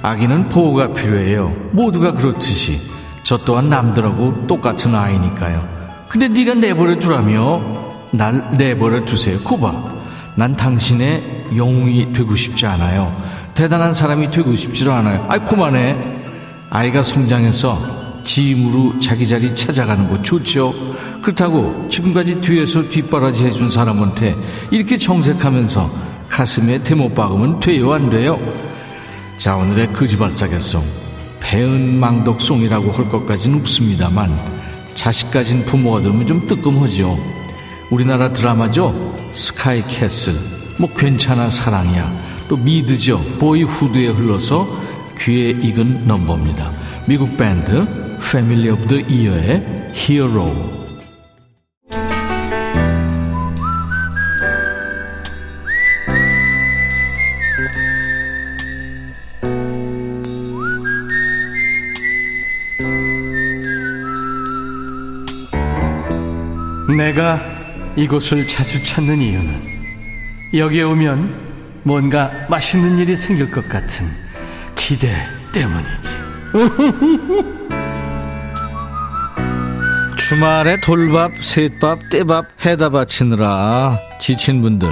아기는 0.00 0.48
보호가 0.48 0.94
필요해요. 0.94 1.54
모두가 1.72 2.12
그렇듯이 2.12 2.80
저 3.22 3.36
또한 3.36 3.68
남들하고 3.68 4.46
똑같은 4.46 4.94
아이니까요. 4.94 5.60
근데 6.08 6.28
네가 6.28 6.54
내버려 6.54 6.98
두라며 6.98 7.62
날 8.10 8.56
내버려 8.56 9.04
두세요. 9.04 9.38
코바. 9.42 9.98
난 10.36 10.56
당신의 10.56 11.37
영웅이 11.56 12.12
되고 12.12 12.34
싶지 12.36 12.66
않아요. 12.66 13.14
대단한 13.54 13.92
사람이 13.92 14.30
되고 14.30 14.54
싶지도 14.56 14.92
않아요. 14.92 15.24
아이, 15.28 15.38
그만해. 15.40 15.96
아이가 16.70 17.02
성장해서 17.02 18.22
지 18.22 18.52
힘으로 18.52 18.98
자기 19.00 19.26
자리 19.26 19.54
찾아가는 19.54 20.08
거 20.08 20.20
좋죠. 20.22 20.74
그렇다고 21.22 21.88
지금까지 21.88 22.40
뒤에서 22.40 22.88
뒷바라지 22.88 23.44
해준 23.46 23.70
사람한테 23.70 24.36
이렇게 24.70 24.96
정색하면서 24.96 25.90
가슴에 26.28 26.82
대못 26.82 27.14
박으면 27.14 27.58
돼요, 27.60 27.92
안 27.92 28.10
돼요? 28.10 28.38
자, 29.38 29.56
오늘의 29.56 29.92
거지발싸개송. 29.92 30.84
배은망덕송이라고 31.40 32.90
할 32.92 33.08
것까지는 33.08 33.60
없습니다만, 33.60 34.36
자식 34.94 35.30
가진 35.30 35.64
부모가 35.64 36.00
들으면 36.00 36.26
좀 36.26 36.46
뜨끔하죠. 36.46 37.18
우리나라 37.90 38.32
드라마죠? 38.32 39.14
스카이 39.32 39.82
캐슬. 39.86 40.57
뭐 40.78 40.88
괜찮아 40.94 41.50
사랑이야. 41.50 42.46
또 42.48 42.56
미드죠. 42.56 43.20
Boyhood에 43.38 44.08
흘러서 44.08 44.66
귀에 45.18 45.50
익은 45.50 46.06
넘버입니다. 46.06 46.70
미국 47.06 47.36
밴드 47.36 47.86
Family 48.20 48.70
of 48.70 48.86
the 48.86 48.96
Year의 48.96 49.90
Hero. 49.92 50.78
내가 66.96 67.40
이곳을 67.96 68.46
자주 68.46 68.82
찾는 68.82 69.18
이유는 69.18 69.77
여기에 70.54 70.82
오면 70.82 71.82
뭔가 71.82 72.30
맛있는 72.48 72.98
일이 72.98 73.16
생길 73.16 73.50
것 73.50 73.68
같은 73.68 74.06
기대 74.74 75.08
때문이지. 75.52 76.18
주말에 80.16 80.80
돌밥, 80.80 81.32
셋밥, 81.42 82.10
떼밥 82.10 82.46
해다 82.64 82.90
바치느라 82.90 83.98
지친 84.20 84.60
분들 84.62 84.88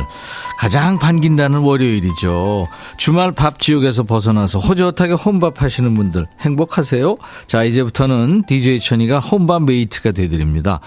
가장 0.59 0.99
반긴다는 0.99 1.61
월요일이죠. 1.61 2.67
주말 2.97 3.33
밥 3.33 3.61
지옥에서 3.61 4.03
벗어나서 4.05 4.59
호젓하게 4.59 5.13
혼밥 5.13 5.63
하시는 5.63 5.93
분들 5.95 6.27
행복하세요? 6.41 7.17
자, 7.47 7.63
이제부터는 7.65 8.45
DJ 8.47 8.81
천이가 8.81 9.21
혼밥 9.21 9.63
mate가 9.63 10.13
되드립니다. 10.13 10.81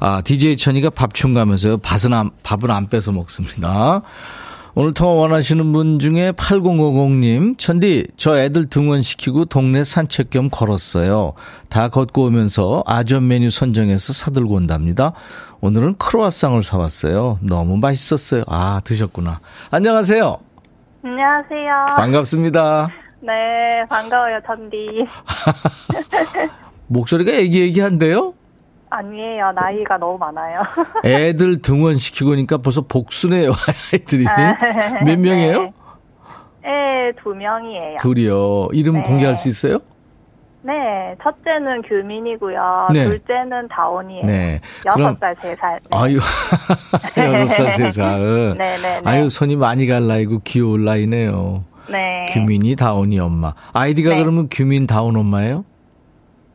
아, 0.00 0.20
DJ 0.22 0.56
천이가 0.56 0.90
밥충 0.90 1.34
가면서요. 1.34 1.78
밥은 1.78 2.12
안, 2.12 2.30
밥은 2.42 2.70
안 2.70 2.88
뺏어 2.88 3.12
먹습니다. 3.12 4.02
오늘 4.76 4.92
통화 4.92 5.12
원하시는 5.12 5.72
분 5.72 6.00
중에 6.00 6.32
8050님, 6.32 7.56
천디, 7.58 8.08
저 8.16 8.36
애들 8.36 8.66
등원시키고 8.66 9.44
동네 9.44 9.84
산책 9.84 10.30
겸 10.30 10.50
걸었어요. 10.50 11.34
다 11.70 11.88
걷고 11.88 12.24
오면서 12.24 12.82
아점 12.84 13.28
메뉴 13.28 13.50
선정해서 13.50 14.12
사들고 14.12 14.54
온답니다. 14.54 15.12
오늘은 15.60 15.96
크로아상을 15.98 16.60
사왔어요. 16.64 17.38
너무 17.42 17.76
맛있었어요. 17.76 18.42
아, 18.48 18.80
드셨구나. 18.82 19.38
안녕하세요. 19.70 20.38
안녕하세요. 21.04 21.70
반갑습니다. 21.96 22.88
네, 23.20 23.32
반가워요, 23.88 24.40
전디. 24.44 25.06
목소리가 26.88 27.30
애기애기한데요? 27.30 28.34
아니에요. 28.98 29.52
나이가 29.52 29.98
너무 29.98 30.18
많아요. 30.18 30.62
애들 31.04 31.62
등원시키고 31.62 32.30
오니까 32.30 32.58
벌써 32.58 32.82
복수네요, 32.82 33.52
아이들이. 33.92 34.26
아, 34.26 34.56
몇 35.04 35.18
명이에요? 35.18 35.62
네. 35.62 35.72
네, 36.62 37.12
두 37.22 37.34
명이에요. 37.34 37.98
둘이요. 38.00 38.68
이름 38.72 38.94
네. 38.94 39.02
공개할 39.02 39.36
수 39.36 39.48
있어요? 39.48 39.78
네, 40.62 40.72
첫째는 41.22 41.82
규민이고요. 41.82 42.88
네. 42.94 43.04
둘째는 43.04 43.68
다온이에요. 43.68 44.24
네. 44.24 44.60
여섯 44.86 45.18
살, 45.18 45.36
세 45.42 45.54
살. 45.56 45.78
네. 45.82 45.88
아유, 45.90 46.16
여섯 47.18 47.46
살, 47.48 47.70
세 47.70 47.90
살. 47.90 48.56
네, 48.56 48.78
네, 48.78 49.00
네. 49.00 49.02
아유, 49.04 49.28
손이 49.28 49.56
많이 49.56 49.86
갈 49.86 50.06
나이고 50.06 50.40
귀여울 50.44 50.84
나이네요. 50.84 51.64
네. 51.90 52.24
규민이 52.30 52.76
다온이 52.76 53.20
엄마. 53.20 53.52
아이디가 53.74 54.14
네. 54.14 54.16
그러면 54.22 54.48
규민 54.50 54.86
다온 54.86 55.16
엄마예요? 55.16 55.66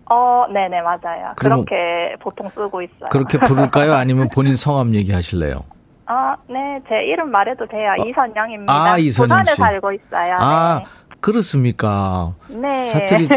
어, 0.09 0.45
네네, 0.51 0.81
맞아요. 0.81 1.33
그렇게 1.35 2.15
보통 2.19 2.49
쓰고 2.55 2.81
있어요. 2.81 3.09
그렇게 3.09 3.37
부를까요? 3.37 3.93
아니면 3.93 4.27
본인 4.33 4.55
성함 4.55 4.93
얘기하실래요? 4.95 5.57
아, 6.07 6.35
네, 6.47 6.79
제 6.89 7.03
이름 7.03 7.29
말해도 7.29 7.67
돼요. 7.67 7.93
이선영입니다. 8.07 8.73
아, 8.73 8.97
이선영 8.97 9.29
부산에 9.29 9.51
씨. 9.51 9.57
살고 9.57 9.91
있어요. 9.93 10.35
아, 10.39 10.81
그렇습니까? 11.21 12.33
네. 12.47 12.89
사투리 12.89 13.27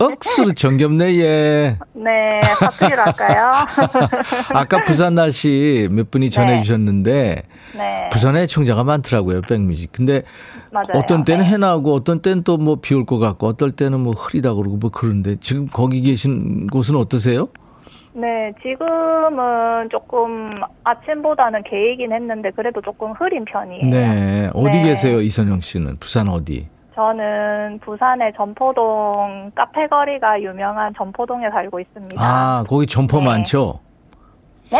억수로 0.00 0.52
정겹네, 0.54 1.18
얘. 1.20 1.78
네, 1.94 2.40
사투리로 2.58 3.02
할까요? 3.02 3.50
아까 4.54 4.82
부산 4.84 5.14
날씨 5.14 5.88
몇 5.90 6.10
분이 6.10 6.30
전해주셨는데, 6.30 7.42
네. 7.76 8.08
부산에 8.12 8.46
청자가 8.46 8.84
많더라고요, 8.84 9.42
백뮤직. 9.42 9.92
근데 9.92 10.22
맞아요. 10.72 10.86
어떤 10.96 11.24
때는 11.24 11.44
네. 11.44 11.50
해 11.52 11.56
나오고 11.58 11.94
어떤 11.94 12.20
때는 12.22 12.42
또 12.44 12.56
뭐 12.56 12.76
비 12.80 12.94
올 12.94 13.06
것 13.06 13.18
같고 13.18 13.46
어떨 13.46 13.72
때는 13.72 14.00
뭐 14.00 14.12
흐리다 14.14 14.54
그러고 14.54 14.76
뭐 14.76 14.90
그런데 14.90 15.34
지금 15.36 15.66
거기 15.66 16.00
계신 16.02 16.66
곳은 16.68 16.96
어떠세요? 16.96 17.48
네, 18.14 18.52
지금은 18.62 19.88
조금 19.90 20.60
아침보다는 20.84 21.62
개이긴 21.64 22.12
했는데 22.12 22.50
그래도 22.54 22.82
조금 22.82 23.12
흐린 23.12 23.44
편이에요. 23.46 23.88
네. 23.90 24.50
어디 24.54 24.78
네. 24.78 24.82
계세요, 24.82 25.20
이선영 25.22 25.60
씨는? 25.62 25.96
부산 25.98 26.28
어디? 26.28 26.68
저는 26.94 27.80
부산의 27.84 28.32
점포동 28.36 29.50
카페거리가 29.54 30.42
유명한 30.42 30.92
점포동에 30.96 31.48
살고 31.50 31.80
있습니다. 31.80 32.22
아, 32.22 32.64
거기 32.68 32.86
점포 32.86 33.18
네. 33.20 33.26
많죠? 33.26 33.80
네? 34.70 34.78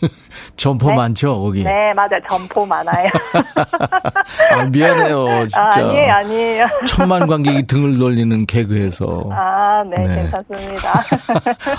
점포 0.56 0.88
네? 0.90 0.96
많죠, 0.96 1.40
거기? 1.40 1.64
네, 1.64 1.92
맞아요. 1.94 2.20
점포 2.28 2.66
많아요. 2.66 3.08
아, 4.50 4.64
미안해요, 4.64 5.46
진짜. 5.46 5.62
아, 5.62 5.70
아니에요, 5.74 6.12
아니에요. 6.12 6.66
천만 6.86 7.26
관객이 7.26 7.66
등을 7.66 7.98
돌리는 7.98 8.46
개그에서. 8.46 9.28
아, 9.30 9.82
네, 9.84 9.96
네. 10.06 10.14
괜찮습니다. 10.16 11.04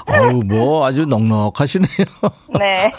어우, 0.09 0.43
뭐 0.43 0.85
아주 0.85 1.05
넉넉하시네요. 1.05 2.05
네. 2.59 2.91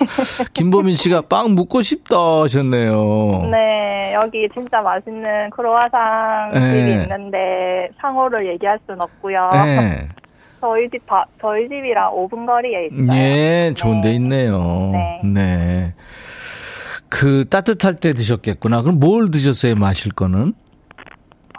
김보민 0.55 0.95
씨가 0.95 1.23
빵 1.23 1.55
묻고 1.55 1.83
싶다 1.83 2.17
하셨네요. 2.43 3.49
네, 3.51 4.02
여기 4.13 4.49
진짜 4.53 4.81
맛있는 4.81 5.51
크로아상 5.51 6.51
집이 6.53 6.67
네. 6.67 7.03
있는데 7.03 7.89
상호를 8.01 8.47
얘기할 8.49 8.79
순 8.87 9.01
없고요. 9.01 9.51
네. 9.53 10.09
저희 10.61 10.89
집 10.91 11.05
바, 11.07 11.25
저희 11.41 11.69
집이랑 11.69 12.13
5분 12.13 12.47
거리에 12.47 12.87
있어요. 12.87 13.19
예, 13.19 13.71
좋은 13.75 14.01
데 14.01 14.11
네. 14.11 14.15
있네요. 14.15 14.91
네. 14.93 15.21
네. 15.25 15.95
그 17.09 17.45
따뜻할 17.49 17.97
때 17.97 18.15
드셨겠구나. 18.15 18.83
그럼 18.83 19.01
뭘 19.01 19.31
드셨어요, 19.31 19.75
마실 19.75 20.13
거는? 20.13 20.55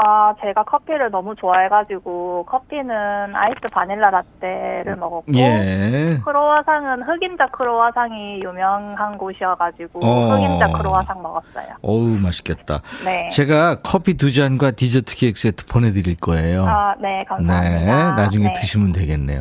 아, 0.06 0.34
제가 0.42 0.64
커피를 0.64 1.10
너무 1.12 1.34
좋아해가지고 1.36 2.46
커피는 2.50 3.36
아이스 3.36 3.60
바닐라 3.72 4.10
라떼를 4.10 4.98
먹었고 4.98 5.34
예. 5.36 6.20
크로와상은 6.26 7.04
흑임자 7.04 7.48
크로와상이 7.48 8.42
유명한 8.44 9.18
곳이어가지고 9.18 10.00
어. 10.04 10.36
흑임자 10.36 10.78
크로와상 10.78 11.22
먹었어요. 11.22 11.68
어우, 11.82 12.18
맛있겠다. 12.18 12.82
네. 13.06 13.30
제가 13.30 13.78
커피 13.82 14.16
두 14.16 14.34
잔과 14.34 14.72
디저트 14.72 15.16
케이크 15.16 15.40
세트 15.40 15.66
보내드릴 15.68 16.18
거예요. 16.18 16.66
아, 16.66 16.96
네, 17.02 17.20
네, 17.20 17.26
감사합니다. 17.26 18.16
나중에 18.16 18.48
네. 18.48 18.54
드시면 18.54 18.92
되겠네요. 18.92 19.40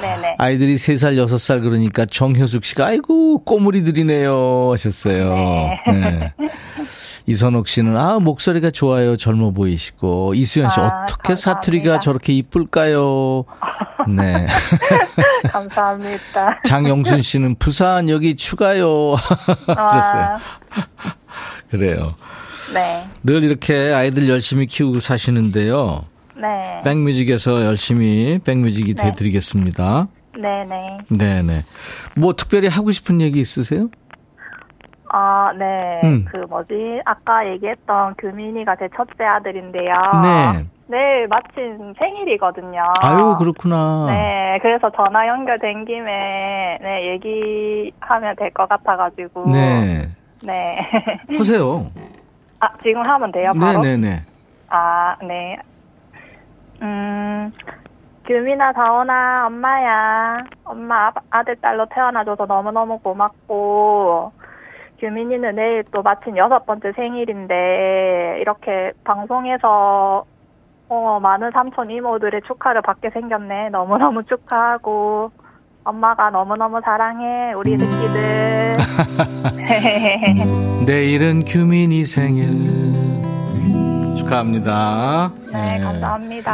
네네. 0.00 0.36
아이들이 0.38 0.74
3살, 0.74 1.16
6살 1.24 1.62
그러니까 1.62 2.04
정효숙 2.04 2.64
씨가 2.64 2.86
아이고 2.86 3.44
꼬물이들이네요 3.44 4.72
하셨어요. 4.72 5.34
네. 5.34 6.32
이선옥 7.26 7.68
씨는 7.68 7.96
아 7.96 8.18
목소리가 8.18 8.70
좋아요 8.70 9.16
젊어 9.16 9.52
보이시고 9.52 10.01
이수연 10.34 10.70
씨 10.70 10.80
아, 10.80 11.04
어떻게 11.04 11.28
감사합니다. 11.28 11.36
사투리가 11.36 11.98
저렇게 12.00 12.32
이쁠까요? 12.34 13.44
네. 14.08 14.46
감사합니다. 15.50 16.60
장영순 16.64 17.22
씨는 17.22 17.54
부산 17.56 18.08
여기 18.08 18.36
추가요 18.36 19.14
하셨어요. 19.66 20.24
아, 20.24 20.38
그래요. 21.70 22.14
네. 22.74 23.04
늘 23.22 23.44
이렇게 23.44 23.92
아이들 23.92 24.28
열심히 24.28 24.66
키우고 24.66 25.00
사시는데요. 25.00 26.04
네. 26.36 26.80
백뮤직에서 26.84 27.64
열심히 27.64 28.38
백뮤직이 28.42 28.94
네. 28.94 29.04
돼드리겠습니다. 29.04 30.08
네네. 30.34 30.98
네네. 31.10 31.64
뭐 32.16 32.34
특별히 32.34 32.68
하고 32.68 32.90
싶은 32.90 33.20
얘기 33.20 33.40
있으세요? 33.40 33.90
아, 35.14 35.52
네. 35.58 36.00
음. 36.04 36.24
그 36.26 36.38
뭐지? 36.48 37.02
아까 37.04 37.46
얘기했던 37.46 38.14
규민이가 38.18 38.76
제 38.76 38.88
첫째 38.96 39.24
아들인데요. 39.24 39.92
네. 40.22 40.66
내일 40.86 41.28
마침 41.28 41.92
생일이거든요. 41.98 42.82
아유 43.02 43.36
그렇구나. 43.38 44.06
네, 44.10 44.58
그래서 44.62 44.90
전화 44.90 45.26
연결된 45.28 45.84
김에 45.84 46.78
네 46.80 47.06
얘기하면 47.12 48.36
될 48.36 48.50
것 48.52 48.68
같아가지고. 48.68 49.50
네. 49.50 50.02
네. 50.42 50.78
하세요. 51.38 51.86
아 52.60 52.68
지금 52.82 53.02
하면 53.06 53.32
돼요, 53.32 53.52
바로? 53.58 53.80
네네네. 53.82 54.22
아, 54.70 55.16
네. 55.22 55.56
음, 56.80 57.52
규민아, 58.26 58.72
다원아, 58.72 59.46
엄마야. 59.46 60.38
엄마 60.64 61.08
아- 61.08 61.12
아들, 61.30 61.56
딸로 61.56 61.86
태어나줘서 61.86 62.46
너무너무 62.46 62.98
고맙고, 62.98 64.32
규민이는 65.02 65.56
내일 65.56 65.82
또 65.92 66.00
마침 66.02 66.36
여섯 66.36 66.64
번째 66.64 66.92
생일인데, 66.94 68.38
이렇게 68.40 68.92
방송에서, 69.02 70.24
어, 70.88 71.20
많은 71.20 71.50
삼촌 71.50 71.90
이모들의 71.90 72.42
축하를 72.46 72.82
받게 72.82 73.10
생겼네. 73.10 73.70
너무너무 73.70 74.22
축하하고, 74.22 75.32
엄마가 75.82 76.30
너무너무 76.30 76.80
사랑해, 76.84 77.52
우리 77.54 77.76
새끼들. 77.76 78.76
내일은 80.86 81.44
규민이 81.44 82.04
생일. 82.04 82.92
축하합니다. 84.16 85.32
네, 85.52 85.80
감사합니다. 85.80 86.52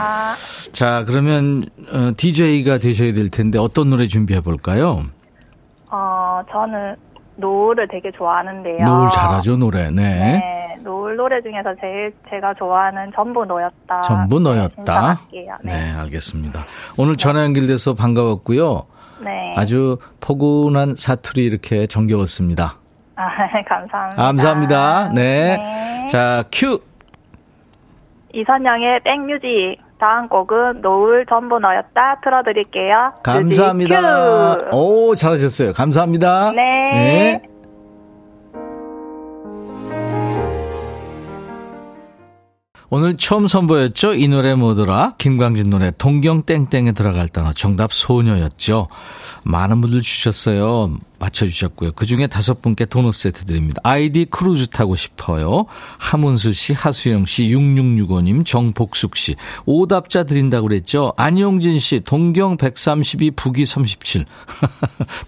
자, 0.72 1.04
그러면 1.06 1.64
어, 1.92 2.12
DJ가 2.16 2.78
되셔야 2.78 3.12
될 3.12 3.28
텐데 3.28 3.58
어떤 3.58 3.90
노래 3.90 4.08
준비해 4.08 4.40
볼까요? 4.40 5.02
어, 5.90 6.40
저는 6.50 6.96
노을을 7.38 7.88
되게 7.88 8.10
좋아하는데요. 8.10 8.84
노을 8.84 9.10
잘하죠, 9.10 9.56
노래. 9.56 9.90
네. 9.90 10.38
네, 10.38 10.76
노을 10.82 11.16
노래 11.16 11.40
중에서 11.40 11.74
제일 11.80 12.12
제가 12.28 12.54
좋아하는 12.54 13.10
전부 13.14 13.44
너였다. 13.44 14.00
전부 14.02 14.40
네, 14.40 14.50
너였다. 14.50 15.18
네, 15.32 15.46
네. 15.62 15.92
알겠습니다. 15.92 16.66
오늘 16.96 17.16
전화 17.16 17.42
연결돼서 17.44 17.94
반가웠고요. 17.94 18.82
네. 19.20 19.54
아주 19.56 19.98
포근한 20.20 20.96
사투리 20.96 21.44
이렇게 21.44 21.86
정겨웠습니다. 21.86 22.74
아, 23.16 23.28
감사합니다. 23.68 24.22
감사합니다. 24.22 25.08
네. 25.10 25.56
네. 25.56 26.06
자, 26.06 26.44
큐. 26.52 26.80
이선영의 28.34 29.00
백뮤직. 29.04 29.78
다음 29.98 30.28
곡은 30.28 30.80
노을 30.80 31.26
전부 31.26 31.58
너였다 31.58 32.20
틀어드릴게요. 32.22 33.12
감사합니다. 33.22 34.68
오, 34.72 35.14
잘하셨어요. 35.14 35.72
감사합니다. 35.72 36.52
네. 36.52 37.42
오늘 42.90 43.18
처음 43.18 43.46
선보였죠? 43.46 44.14
이 44.14 44.28
노래 44.28 44.54
뭐더라? 44.54 45.14
김광진 45.18 45.68
노래 45.68 45.90
동경땡땡에 45.90 46.92
들어갈 46.92 47.28
단어 47.28 47.52
정답 47.52 47.92
소녀였죠. 47.92 48.88
많은 49.44 49.82
분들 49.82 50.00
주셨어요. 50.00 50.96
맞춰주셨고요. 51.18 51.92
그중에 51.92 52.28
다섯 52.28 52.62
분께 52.62 52.86
도넛 52.86 53.12
세트 53.12 53.44
드립니다. 53.44 53.80
아이디 53.84 54.24
크루즈 54.24 54.68
타고 54.68 54.96
싶어요. 54.96 55.66
하문수 55.98 56.54
씨, 56.54 56.72
하수영 56.72 57.26
씨, 57.26 57.48
6665님, 57.48 58.46
정복숙 58.46 59.16
씨. 59.16 59.34
오답자 59.66 60.24
드린다고 60.24 60.68
그랬죠? 60.68 61.12
안용진 61.16 61.78
씨, 61.80 62.00
동경 62.00 62.56
132, 62.56 63.32
북위 63.32 63.66
37. 63.66 64.24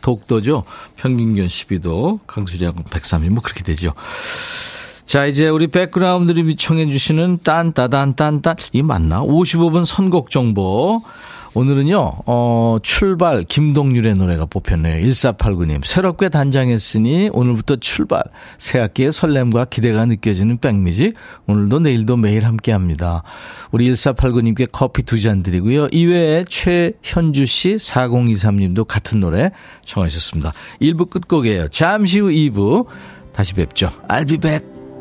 독도죠? 0.01 0.65
평균기온 0.97 1.49
12도, 1.49 2.21
강수량 2.27 2.75
130, 2.91 3.33
뭐 3.33 3.43
그렇게 3.43 3.63
되죠. 3.65 3.93
자, 5.11 5.27
이제 5.27 5.49
우리 5.49 5.67
백그라운드님이 5.67 6.55
청해주시는 6.55 7.41
딴따단딴딴, 7.43 8.55
이 8.71 8.83
맞나? 8.85 9.21
55분 9.23 9.85
선곡 9.85 10.31
정보. 10.31 11.03
오늘은요, 11.55 12.19
어, 12.27 12.77
출발, 12.81 13.43
김동률의 13.43 14.15
노래가 14.15 14.47
뽑혔네요. 14.47 15.05
1489님. 15.05 15.85
새롭게 15.85 16.29
단장했으니 16.29 17.31
오늘부터 17.33 17.79
출발. 17.81 18.23
새 18.59 18.79
학기의 18.79 19.11
설렘과 19.11 19.65
기대가 19.65 20.07
느껴지는 20.07 20.59
백뮤직. 20.59 21.15
오늘도 21.49 21.81
내일도 21.81 22.17
매일 22.17 22.45
함께 22.45 22.71
합니다. 22.71 23.25
우리 23.73 23.93
1489님께 23.93 24.69
커피 24.71 25.03
두 25.03 25.19
잔 25.19 25.43
드리고요. 25.43 25.89
이외에 25.91 26.45
최현주 26.49 27.47
씨, 27.47 27.75
4023님도 27.75 28.87
같은 28.87 29.19
노래 29.19 29.51
청하셨습니다. 29.85 30.53
1부 30.81 31.11
끝곡이에요. 31.11 31.67
잠시 31.67 32.21
후 32.21 32.29
2부. 32.29 32.87
다시 33.33 33.55
뵙죠. 33.55 33.91
I'll 34.09 34.29
be 34.29 34.39
back. 34.39 34.80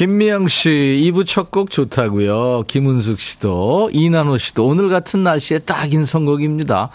김미영 0.00 0.48
씨, 0.48 0.70
2부 1.12 1.26
첫 1.26 1.50
곡 1.50 1.70
좋다고요. 1.70 2.64
김은숙 2.66 3.20
씨도, 3.20 3.90
이난호 3.92 4.38
씨도 4.38 4.64
오늘 4.64 4.88
같은 4.88 5.22
날씨에 5.22 5.58
딱인 5.58 6.06
선곡입니다. 6.06 6.88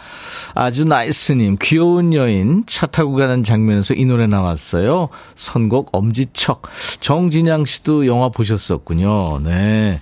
아주 0.56 0.86
나이스님, 0.86 1.58
귀여운 1.62 2.16
여인, 2.16 2.64
차 2.66 2.88
타고 2.88 3.14
가는 3.14 3.44
장면에서 3.44 3.94
이 3.94 4.06
노래 4.06 4.26
나왔어요. 4.26 5.10
선곡 5.36 5.90
엄지척. 5.92 6.64
정진양 7.00 7.66
씨도 7.66 8.08
영화 8.08 8.30
보셨었군요. 8.30 9.40
네. 9.44 10.02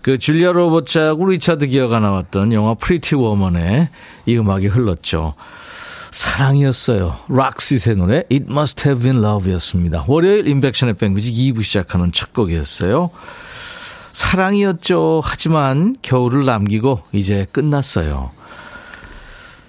그 0.00 0.16
줄리아 0.16 0.50
로버츠하고 0.52 1.26
리차드 1.26 1.66
기어가 1.66 2.00
나왔던 2.00 2.54
영화 2.54 2.72
Pretty 2.72 3.14
Woman에 3.14 3.90
이 4.24 4.38
음악이 4.38 4.68
흘렀죠. 4.68 5.34
사랑이었어요. 6.10 7.16
락시의 7.28 7.96
노래 7.96 8.24
It 8.30 8.46
Must 8.48 8.88
Have 8.88 9.02
Been 9.02 9.24
Love였습니다. 9.24 10.04
월요일 10.08 10.48
임백천의 10.48 10.94
백뮤직 10.94 11.34
2부 11.34 11.62
시작하는 11.62 12.12
첫 12.12 12.32
곡이었어요. 12.32 13.10
사랑이었죠. 14.12 15.20
하지만 15.22 15.96
겨울을 16.02 16.44
남기고 16.44 17.02
이제 17.12 17.46
끝났어요. 17.52 18.30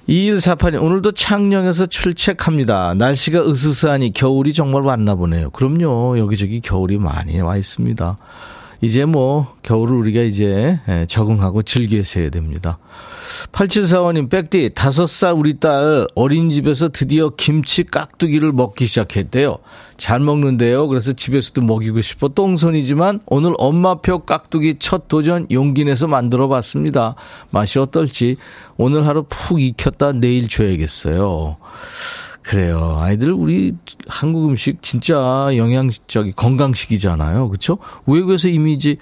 2148님, 0.08 0.82
오늘도 0.82 1.12
창녕에서 1.12 1.86
출첵합니다. 1.86 2.95
날씨가 2.95 3.47
으스스하니 3.47 4.13
겨울이 4.13 4.54
정말 4.54 4.82
왔나 4.82 5.13
보네요. 5.13 5.52
그럼요. 5.52 6.17
여기저기 6.17 6.62
겨울이 6.62 6.97
많이 6.97 7.39
와 7.41 7.58
있습니다. 7.58 8.17
이제 8.81 9.05
뭐, 9.05 9.55
겨울을 9.63 9.95
우리가 9.97 10.21
이제 10.21 10.79
예, 10.87 11.05
적응하고 11.07 11.63
즐겨셔야 11.63 12.29
됩니다. 12.29 12.77
8745님, 13.51 14.29
백디, 14.29 14.71
다섯 14.73 15.05
살 15.07 15.33
우리 15.33 15.59
딸 15.59 16.07
어린이집에서 16.15 16.89
드디어 16.89 17.29
김치 17.35 17.83
깍두기를 17.83 18.53
먹기 18.53 18.85
시작했대요. 18.85 19.57
잘 19.97 20.19
먹는데요. 20.19 20.87
그래서 20.87 21.11
집에서도 21.11 21.61
먹이고 21.61 21.99
싶어 22.01 22.29
똥손이지만 22.29 23.19
오늘 23.25 23.53
엄마표 23.57 24.19
깍두기 24.19 24.77
첫 24.79 25.07
도전 25.09 25.45
용기 25.51 25.83
내서 25.83 26.07
만들어 26.07 26.47
봤습니다. 26.47 27.15
맛이 27.51 27.79
어떨지 27.79 28.37
오늘 28.77 29.05
하루 29.05 29.25
푹 29.27 29.61
익혔다 29.61 30.13
내일 30.13 30.47
줘야겠어요. 30.47 31.57
그래요. 32.49 32.97
아이들 32.97 33.31
우리 33.31 33.75
한국 34.07 34.49
음식 34.49 34.81
진짜 34.81 35.51
영양적이 35.55 36.31
건강식이잖아요. 36.31 37.47
그렇죠? 37.47 37.77
외국에서 38.07 38.47
이미 38.47 38.73
이제 38.73 38.95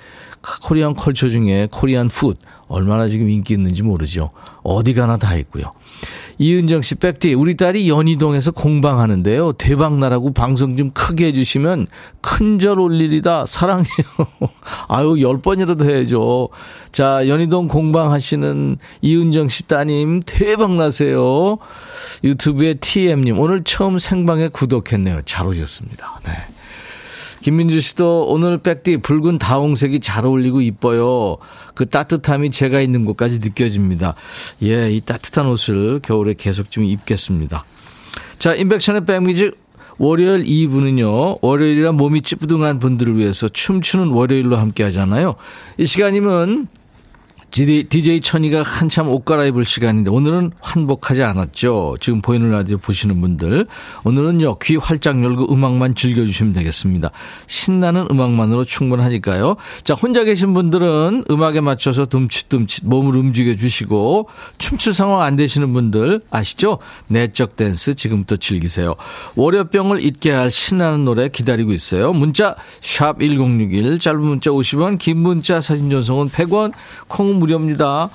Korean 0.64 0.96
culture 0.96 1.30
중에 1.30 1.70
Korean 1.72 2.10
food 2.10 2.38
얼마나 2.68 3.08
지금 3.08 3.30
인기 3.30 3.54
있는지 3.54 3.84
모르죠. 3.84 4.32
어디 4.64 4.94
가나 4.94 5.16
다 5.16 5.34
있고요. 5.36 5.72
이은정 6.40 6.82
씨, 6.84 6.96
백디, 6.96 7.34
우리 7.34 7.58
딸이 7.58 7.90
연희동에서 7.90 8.52
공방하는데요. 8.52 9.54
대박 9.54 9.98
나라고 9.98 10.34
방송 10.34 10.78
좀 10.78 10.92
크게 10.92 11.28
해주시면 11.28 11.88
큰절 12.22 12.80
올리리다. 12.80 13.46
사랑해요. 13.46 13.88
아유, 14.88 15.22
열 15.22 15.42
번이라도 15.42 15.90
해야죠. 15.90 16.50
자, 16.92 17.28
연희동 17.28 17.68
공방하시는 17.68 18.78
이은정 19.02 19.50
씨 19.50 19.68
따님, 19.68 20.22
대박 20.26 20.76
나세요. 20.76 21.58
유튜브에 22.24 22.76
TM님, 22.76 23.40
오늘 23.40 23.64
처음 23.64 23.98
생방에 23.98 24.50
구독했네요. 24.50 25.22
잘 25.26 25.48
오셨습니다. 25.48 26.22
네. 26.24 26.57
김민주 27.48 27.80
씨도 27.80 28.26
오늘 28.28 28.58
백디 28.58 28.98
붉은 28.98 29.38
다홍색이 29.38 30.02
잘 30.02 30.26
어울리고 30.26 30.60
이뻐요. 30.60 31.38
그 31.76 31.88
따뜻함이 31.88 32.52
제가 32.52 32.82
있는 32.82 33.06
곳까지 33.06 33.40
느껴집니다. 33.40 34.16
예, 34.64 34.92
이 34.92 35.00
따뜻한 35.00 35.48
옷을 35.48 36.02
겨울에 36.04 36.34
계속 36.38 36.70
좀 36.72 36.84
입겠습니다. 36.84 37.64
자, 38.38 38.54
인백션의 38.54 39.06
백뮤직 39.06 39.58
월요일 39.98 40.44
2부는요, 40.44 41.42
월요일이라 41.42 41.94
몸이 41.94 42.22
찌뿌둥한 42.22 42.80
분들을 42.80 43.18
위해서 43.18 43.48
춤추는 43.48 44.10
월요일로 44.10 44.58
함께 44.58 44.84
하잖아요. 44.84 45.36
이 45.78 45.86
시간이면 45.86 46.68
DJ 47.50 48.22
천이가 48.22 48.62
한참 48.62 49.08
옷 49.08 49.26
갈아입을 49.26 49.66
시간인데 49.66 50.12
오늘은 50.12 50.52
환복하지 50.60 51.24
않았죠. 51.24 51.96
지금 52.00 52.22
보이는 52.22 52.52
라디오 52.52 52.78
보시는 52.78 53.20
분들. 53.22 53.66
오늘은요, 54.04 54.60
귀 54.60 54.76
활짝 54.76 55.24
열고 55.24 55.52
음악만 55.52 55.96
즐겨주시면 55.96 56.54
되겠습니다. 56.54 57.10
신나는 57.48 58.08
음악만으로 58.12 58.64
충분하니까요. 58.66 59.56
자, 59.84 59.94
혼자 59.94 60.24
계신 60.24 60.54
분들은 60.54 61.26
음악에 61.32 61.62
맞춰서 61.62 62.06
둠칫둠칫 62.06 62.86
몸을 62.86 63.16
움직여 63.16 63.56
주시고, 63.56 64.28
춤출 64.58 64.94
상황 64.94 65.22
안 65.22 65.36
되시는 65.36 65.74
분들 65.74 66.22
아시죠? 66.30 66.80
내적 67.08 67.56
댄스 67.56 67.96
지금부터 67.96 68.36
즐기세요. 68.36 68.94
월요병을 69.36 70.04
잊게 70.04 70.32
할 70.32 70.52
신나는 70.52 71.06
노래 71.06 71.30
기다리고 71.30 71.72
있어요. 71.72 72.14
문자, 72.14 72.56
샵 72.82 73.20
1061, 73.20 74.00
짧은 74.00 74.20
문자 74.20 74.52
50원, 74.52 75.00
긴 75.00 75.18
문자 75.18 75.62
사진 75.62 75.90
전송은 75.90 76.28
100원, 76.30 76.74
콩 77.08 77.38
무료입니다. 77.48 78.10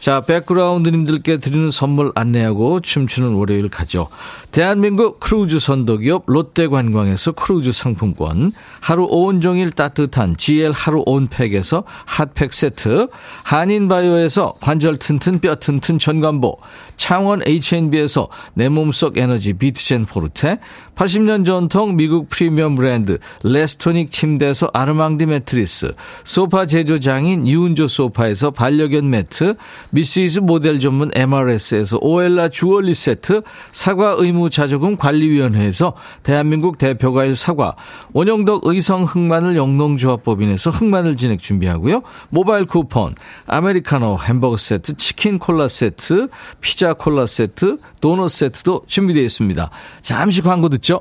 자, 0.00 0.20
백그라운드님들께 0.22 1.36
드리는 1.36 1.70
선물 1.70 2.10
안내하고 2.14 2.80
춤추는 2.80 3.34
월요일 3.34 3.68
가죠. 3.68 4.08
대한민국 4.52 5.18
크루즈 5.18 5.58
선도기업 5.58 6.24
롯데관광에서 6.26 7.32
크루즈 7.32 7.72
상품권, 7.72 8.52
하루 8.80 9.06
온종일 9.08 9.70
따뜻한 9.70 10.36
GL 10.36 10.72
하루 10.72 11.02
온팩에서 11.06 11.84
핫팩 12.04 12.52
세트, 12.52 13.08
한인바이오에서 13.44 14.56
관절 14.60 14.98
튼튼 14.98 15.38
뼈 15.38 15.54
튼튼 15.54 15.98
전관보, 15.98 16.58
창원 16.96 17.40
H&B에서 17.46 18.28
내 18.52 18.68
몸속 18.68 19.16
에너지 19.16 19.54
비트젠 19.54 20.04
포르테, 20.04 20.58
80년 20.96 21.46
전통 21.46 21.96
미국 21.96 22.28
프리미엄 22.28 22.74
브랜드 22.74 23.18
레스토닉 23.42 24.10
침대에서 24.10 24.68
아르망디 24.74 25.24
매트리스, 25.24 25.94
소파 26.24 26.66
제조장인 26.66 27.48
유운조 27.48 27.88
소파에서 27.88 28.50
반려견 28.50 29.08
매트, 29.08 29.54
미시즈 29.92 30.40
모델 30.40 30.78
전문 30.78 31.10
MRS에서 31.14 31.96
오엘라 32.02 32.50
주얼리 32.50 32.92
세트, 32.92 33.40
사과 33.72 34.14
의무 34.18 34.41
자조금 34.50 34.96
관리위원회에서 34.96 35.94
대한민국 36.22 36.78
대표과일 36.78 37.36
사과, 37.36 37.76
원영덕 38.12 38.62
의성 38.64 39.04
흑마늘 39.04 39.56
영농조합법인에서 39.56 40.70
흑마늘 40.70 41.16
진액 41.16 41.40
준비하고요. 41.40 42.02
모바일 42.30 42.66
쿠폰, 42.66 43.14
아메리카노 43.46 44.18
햄버거 44.18 44.56
세트, 44.56 44.96
치킨 44.96 45.38
콜라 45.38 45.68
세트, 45.68 46.28
피자 46.60 46.92
콜라 46.94 47.26
세트, 47.26 47.78
도넛 48.00 48.30
세트도 48.30 48.82
준비되어 48.86 49.22
있습니다. 49.22 49.70
잠시 50.02 50.42
광고 50.42 50.68
듣죠. 50.68 51.00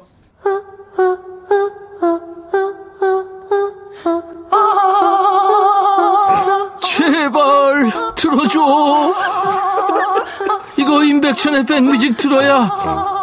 제발 6.84 7.91
들어줘. 8.15 8.60
이거 10.77 11.04
임백천의 11.04 11.65
백뮤직 11.65 12.17
들어야 12.17 13.20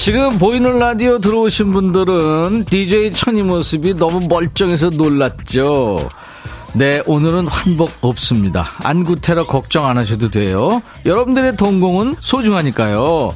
지금 0.00 0.38
보이는 0.38 0.78
라디오 0.78 1.18
들어오신 1.18 1.72
분들은 1.72 2.64
DJ 2.70 3.12
천이 3.12 3.42
모습이 3.42 3.92
너무 3.94 4.20
멀쩡해서 4.28 4.88
놀랐죠. 4.88 6.08
네, 6.72 7.02
오늘은 7.04 7.46
환복 7.46 7.90
없습니다. 8.00 8.66
안구 8.82 9.16
테러 9.20 9.46
걱정 9.46 9.84
안 9.86 9.98
하셔도 9.98 10.30
돼요. 10.30 10.80
여러분들의 11.04 11.56
동공은 11.58 12.14
소중하니까요. 12.18 13.34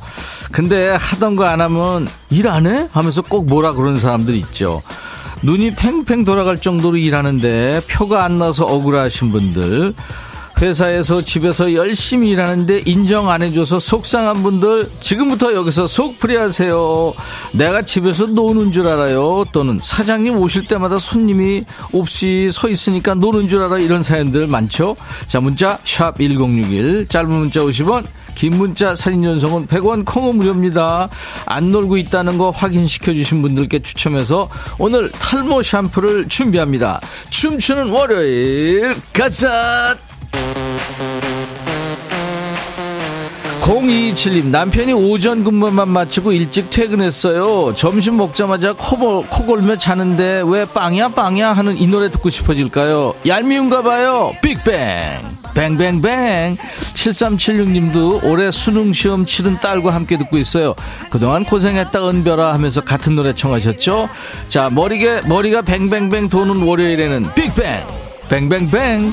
근데 0.53 0.89
하던 0.99 1.37
거 1.37 1.45
안 1.45 1.61
하면 1.61 2.09
일 2.31 2.49
안 2.49 2.67
해? 2.67 2.89
하면서 2.93 3.21
꼭 3.21 3.45
뭐라 3.47 3.73
그러는 3.73 3.99
사람들 4.01 4.35
있죠. 4.37 4.81
눈이 5.43 5.75
팽팽 5.75 6.25
돌아갈 6.25 6.59
정도로 6.59 6.97
일하는데 6.97 7.83
표가 7.91 8.25
안 8.25 8.39
나서 8.39 8.65
억울하신 8.65 9.33
분들. 9.33 9.93
회사에서 10.61 11.23
집에서 11.23 11.75
열심히 11.75 12.31
일하는데 12.31 12.83
인정 12.87 13.29
안 13.29 13.43
해줘서 13.43 13.81
속상한 13.81 14.43
분들 14.43 14.91
지금부터 15.01 15.53
여기서 15.55 15.87
속풀이 15.87 16.37
하세요. 16.37 17.13
내가 17.53 17.83
집에서 17.83 18.27
노는 18.27 18.73
줄 18.73 18.87
알아요. 18.87 19.45
또는 19.53 19.79
사장님 19.81 20.37
오실 20.39 20.67
때마다 20.67 20.99
손님이 20.99 21.65
없이 21.93 22.51
서 22.53 22.69
있으니까 22.69 23.15
노는 23.15 23.49
줄 23.49 23.63
알아. 23.63 23.79
이런 23.79 24.03
사연들 24.03 24.47
많죠. 24.47 24.97
자 25.27 25.41
문자 25.41 25.79
샵 25.85 26.17
1061 26.19 27.09
짧은 27.09 27.31
문자 27.31 27.61
50원 27.61 28.05
긴 28.35 28.57
문자 28.57 28.95
사진 28.95 29.25
연속은 29.25 29.67
100원 29.67 30.05
콩은 30.05 30.37
무료입니다. 30.37 31.09
안 31.47 31.71
놀고 31.71 31.97
있다는 31.97 32.39
거 32.39 32.51
확인시켜 32.51 33.13
주신 33.13 33.43
분들께 33.43 33.81
추첨해서 33.81 34.49
오늘 34.79 35.11
탈모 35.13 35.63
샴푸를 35.63 36.29
준비합니다. 36.29 37.01
춤추는 37.31 37.91
월요일 37.91 38.95
가자! 39.13 39.97
0227님 43.65 44.47
남편이 44.49 44.93
오전 44.93 45.43
근무만 45.43 45.89
마치고 45.89 46.33
일찍 46.33 46.71
퇴근했어요. 46.71 47.75
점심 47.75 48.19
먹자마자 48.19 48.75
코, 48.75 49.23
코 49.23 49.47
골며 49.47 49.79
자는데 49.79 50.43
왜 50.47 50.67
빵이야 50.67 51.09
빵이야 51.09 51.53
하는 51.55 51.79
이 51.79 51.87
노래 51.87 52.11
듣고 52.11 52.29
싶어질까요? 52.29 53.15
얄미운가 53.27 53.83
봐요. 53.83 54.33
빅뱅. 54.43 55.35
뱅뱅뱅. 55.55 56.57
7376님도 56.95 58.25
올해 58.25 58.51
수능시험 58.51 59.25
치른 59.25 59.59
딸과 59.61 59.95
함께 59.95 60.19
듣고 60.19 60.37
있어요. 60.37 60.75
그동안 61.11 61.45
고생했다 61.45 62.09
은별아 62.09 62.53
하면서 62.53 62.83
같은 62.83 63.15
노래 63.15 63.35
청하셨죠? 63.35 64.11
자 64.49 64.69
머리게, 64.71 65.23
머리가 65.23 65.63
뱅뱅뱅 65.63 66.29
도는 66.29 66.63
월요일에는 66.63 67.35
빅뱅. 67.35 67.83
뱅뱅뱅 68.29 69.13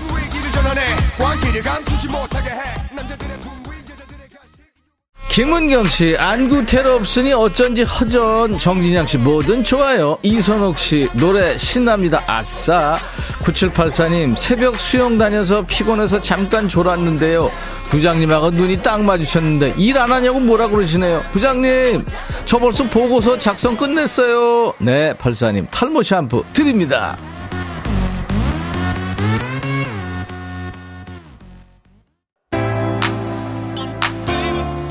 김은경 5.30 5.86
씨, 5.86 6.16
안구 6.18 6.66
테러 6.66 6.96
없으니 6.96 7.32
어쩐지 7.32 7.84
허전. 7.84 8.58
정진양 8.58 9.08
씨, 9.08 9.18
뭐든 9.18 9.64
좋아요. 9.64 10.18
이선옥 10.24 10.78
씨, 10.78 11.08
노래 11.14 11.58
신납니다. 11.58 12.22
아싸. 12.28 12.98
9784님, 13.44 14.36
새벽 14.38 14.76
수영 14.80 15.18
다녀서 15.18 15.62
피곤해서 15.66 16.20
잠깐 16.20 16.68
졸았는데요. 16.68 17.50
부장님하고 17.90 18.50
눈이 18.50 18.82
딱 18.84 19.02
마주쳤는데 19.02 19.74
일 19.78 19.98
안 19.98 20.12
하냐고 20.12 20.40
뭐라 20.40 20.68
그러시네요. 20.68 21.22
부장님, 21.32 22.04
저 22.46 22.58
벌써 22.58 22.84
보고서 22.84 23.38
작성 23.40 23.76
끝냈어요. 23.78 24.74
네, 24.80 25.14
84님, 25.14 25.66
탈모 25.72 26.04
샴푸 26.04 26.44
드립니다. 26.52 27.18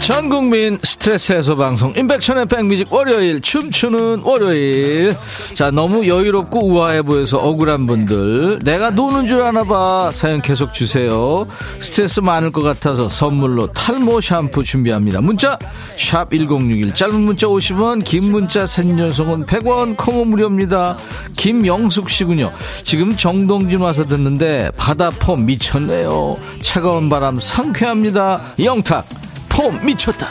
전 0.01 0.29
국민 0.29 0.79
스트레스 0.83 1.33
해소 1.33 1.57
방송 1.57 1.93
임백천의 1.97 2.47
백뮤직 2.47 2.93
월요일 2.93 3.41
춤추는 3.41 4.23
월요일. 4.23 5.15
자 5.55 5.71
너무 5.71 6.07
여유롭고 6.07 6.67
우아해 6.67 7.03
보여서 7.03 7.39
억울한 7.39 7.87
분들 7.87 8.61
내가 8.65 8.91
노는 8.91 9.29
줄 9.29 9.43
아나 9.43 9.63
봐. 9.63 10.11
사연 10.13 10.41
계속 10.41 10.73
주세요. 10.73 11.47
스트레스 11.81 12.21
많을 12.21 12.51
것 12.51 12.63
같아서 12.63 13.09
선물로 13.09 13.69
탈모 13.69 14.21
샴푸 14.21 14.65
준비합니다. 14.65 15.21
문자 15.21 15.59
샵 15.97 16.31
1061 16.31 16.95
짧은 16.95 17.21
문자 17.21 17.47
50원 17.47 18.03
긴 18.03 18.33
문자 18.33 18.67
전송은 18.67 19.45
100원 19.45 19.97
콩은 19.97 20.29
무료입니다. 20.29 20.97
김영숙 21.37 22.11
씨군요. 22.11 22.51
지금 22.83 23.15
정동진 23.17 23.81
와서 23.81 24.05
듣는데 24.07 24.71
바다폼 24.77 25.47
미쳤네요. 25.47 26.37
차가운 26.63 27.09
바람 27.09 27.37
상쾌합니다. 27.37 28.55
영탁 28.59 29.07
폼 29.51 29.79
미쳤다. 29.85 30.29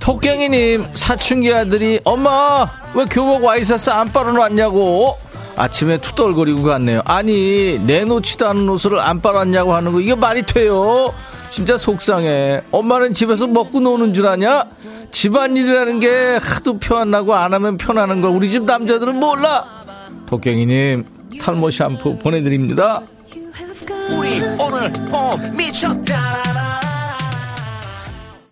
토깽이님 0.00 0.86
사춘기 0.94 1.54
아들이 1.54 2.00
엄마 2.02 2.68
왜 2.94 3.04
교복 3.04 3.44
와이셔츠 3.44 3.90
안 3.90 4.12
빨아놨냐고? 4.12 5.16
아침에 5.54 5.98
투덜거리고 5.98 6.64
갔네요 6.64 7.02
아니 7.04 7.78
내놓지도 7.78 8.48
않은 8.48 8.68
옷을 8.68 8.98
안 8.98 9.20
빨았냐고 9.20 9.74
하는 9.74 9.92
거 9.92 10.00
이게 10.00 10.16
말이 10.16 10.42
돼요? 10.42 11.14
진짜 11.50 11.76
속상해. 11.76 12.62
엄마는 12.70 13.12
집에서 13.12 13.46
먹고 13.46 13.78
노는 13.80 14.14
줄 14.14 14.26
아냐? 14.26 14.64
집안일이라는 15.10 16.00
게 16.00 16.38
하도 16.40 16.78
표안 16.78 17.10
나고 17.10 17.34
안 17.34 17.52
하면 17.52 17.76
편하는 17.76 18.22
걸 18.22 18.30
우리 18.30 18.50
집 18.50 18.64
남자들은 18.64 19.20
몰라. 19.20 19.66
토깽이님 20.30 21.04
탈모 21.42 21.70
샴푸 21.70 22.16
보내드립니다. 22.18 23.02
우리 24.16 24.40
오늘 24.60 24.92
봄 25.10 25.56
미쳤다. 25.56 26.32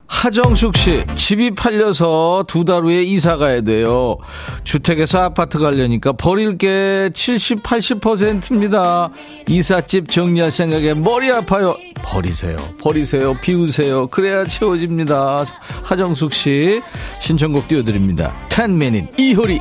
하정숙 0.06 0.76
씨, 0.76 1.04
집이 1.14 1.54
팔려서 1.54 2.44
두 2.46 2.64
달 2.66 2.82
후에 2.82 3.02
이사 3.02 3.36
가야 3.38 3.62
돼요. 3.62 4.18
주택에서 4.64 5.20
아파트 5.20 5.58
가려니까 5.58 6.12
버릴 6.12 6.58
게 6.58 7.08
70, 7.14 7.62
80%입니다. 7.62 9.08
이삿집 9.48 10.10
정리할 10.10 10.50
생각에 10.50 10.92
머리 10.92 11.32
아파요. 11.32 11.74
버리세요. 12.02 12.58
버리세요. 12.82 13.34
비우세요. 13.40 14.08
그래야 14.08 14.44
채워집니다. 14.44 15.44
하정숙 15.84 16.34
씨, 16.34 16.82
신청곡 17.20 17.66
띄워드립니다. 17.68 18.34
10 18.50 18.64
minute 18.72 19.08
이효리. 19.16 19.58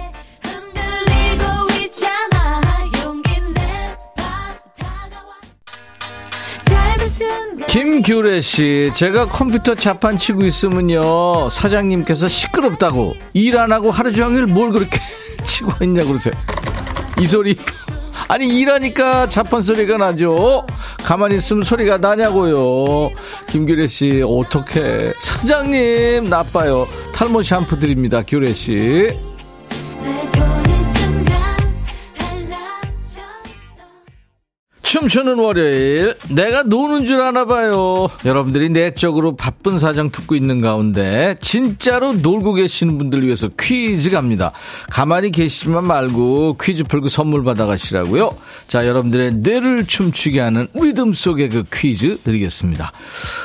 김규래 7.70 8.42
씨, 8.42 8.90
제가 8.96 9.28
컴퓨터 9.28 9.76
자판 9.76 10.18
치고 10.18 10.44
있으면요, 10.44 11.50
사장님께서 11.50 12.28
시끄럽다고, 12.28 13.16
일 13.34 13.58
안 13.60 13.72
하고 13.72 13.92
하루 13.92 14.12
종일 14.12 14.48
뭘 14.48 14.72
그렇게 14.72 15.00
치고 15.46 15.84
있냐 15.84 16.04
그러세요. 16.04 16.34
이 17.22 17.28
소리. 17.28 17.56
아니, 18.28 18.48
일하니까 18.48 19.28
자판 19.28 19.62
소리가 19.62 19.98
나죠? 19.98 20.66
가만히 21.04 21.38
있으면 21.38 21.62
소리가 21.64 21.98
나냐고요. 22.00 23.12
김규래 23.50 23.86
씨, 23.88 24.24
어떡해. 24.26 25.14
사장님, 25.20 26.26
나빠요. 26.30 26.88
탈모 27.14 27.44
샴푸 27.44 27.78
드립니다, 27.80 28.24
규래 28.28 28.52
씨. 28.52 29.10
춤추는 34.90 35.38
월요일. 35.38 36.16
내가 36.32 36.64
노는 36.64 37.06
줄 37.06 37.22
아나 37.22 37.46
봐요. 37.46 38.10
여러분들이 38.26 38.70
내적으로 38.70 39.36
바쁜 39.36 39.78
사정 39.78 40.10
듣고 40.10 40.34
있는 40.34 40.62
가운데 40.62 41.36
진짜로 41.42 42.14
놀고 42.14 42.54
계시는 42.54 42.98
분들 42.98 43.24
위해서 43.24 43.50
퀴즈 43.50 44.10
갑니다. 44.10 44.52
가만히 44.90 45.30
계시지만 45.30 45.86
말고 45.86 46.58
퀴즈 46.60 46.86
풀고 46.86 47.08
선물 47.08 47.44
받아가시라고요. 47.44 48.36
자 48.66 48.88
여러분들의 48.88 49.36
뇌를 49.36 49.86
춤추게 49.86 50.40
하는 50.40 50.68
리듬 50.74 51.14
속의 51.14 51.50
그 51.50 51.64
퀴즈 51.72 52.24
드리겠습니다. 52.24 52.92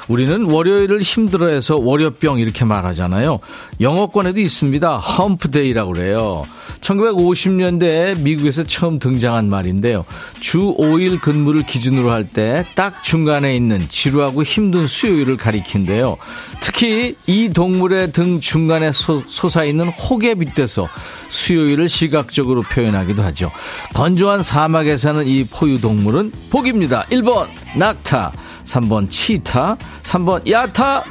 우리는 0.09 0.47
월요일을 0.47 1.03
힘들어해서 1.03 1.77
월요병 1.77 2.39
이렇게 2.39 2.65
말하잖아요. 2.65 3.41
영어권에도 3.83 4.41
있습니다. 4.41 4.97
험프데이라고 4.97 5.93
그래요 5.93 6.45
1950년대에 6.85 8.19
미국에서 8.21 8.65
처음 8.65 8.99
등장한 8.99 9.49
말인데요 9.49 10.05
주 10.41 10.75
5일 10.79 11.21
근 11.21 11.35
근무를 11.35 11.65
기준으로 11.65 12.11
할 12.11 12.25
때 12.25 12.65
딱 12.75 13.03
중간에 13.05 13.55
있는 13.57 13.87
지루하고 13.89 14.43
힘든 14.43 14.87
수요일을 14.87 15.37
가리킨대요. 15.37 16.17
특히 16.61 17.17
이 17.27 17.51
동물의 17.53 18.13
등 18.13 18.41
중간에 18.41 18.93
솟, 18.93 19.25
솟아있는 19.29 19.89
혹에 19.89 20.35
빗대서 20.35 20.89
수요일을 21.29 21.89
시각적으로 21.89 22.63
표현하기도 22.63 23.23
하죠. 23.25 23.51
건조한 23.95 24.43
사막에 24.43 24.97
사는 24.97 25.27
이 25.27 25.45
포유동물은 25.45 26.33
복입니다. 26.51 27.05
1번 27.11 27.47
낙타, 27.77 28.33
3번 28.65 29.11
치타, 29.11 29.77
3번 30.03 30.49
야타, 30.49 31.05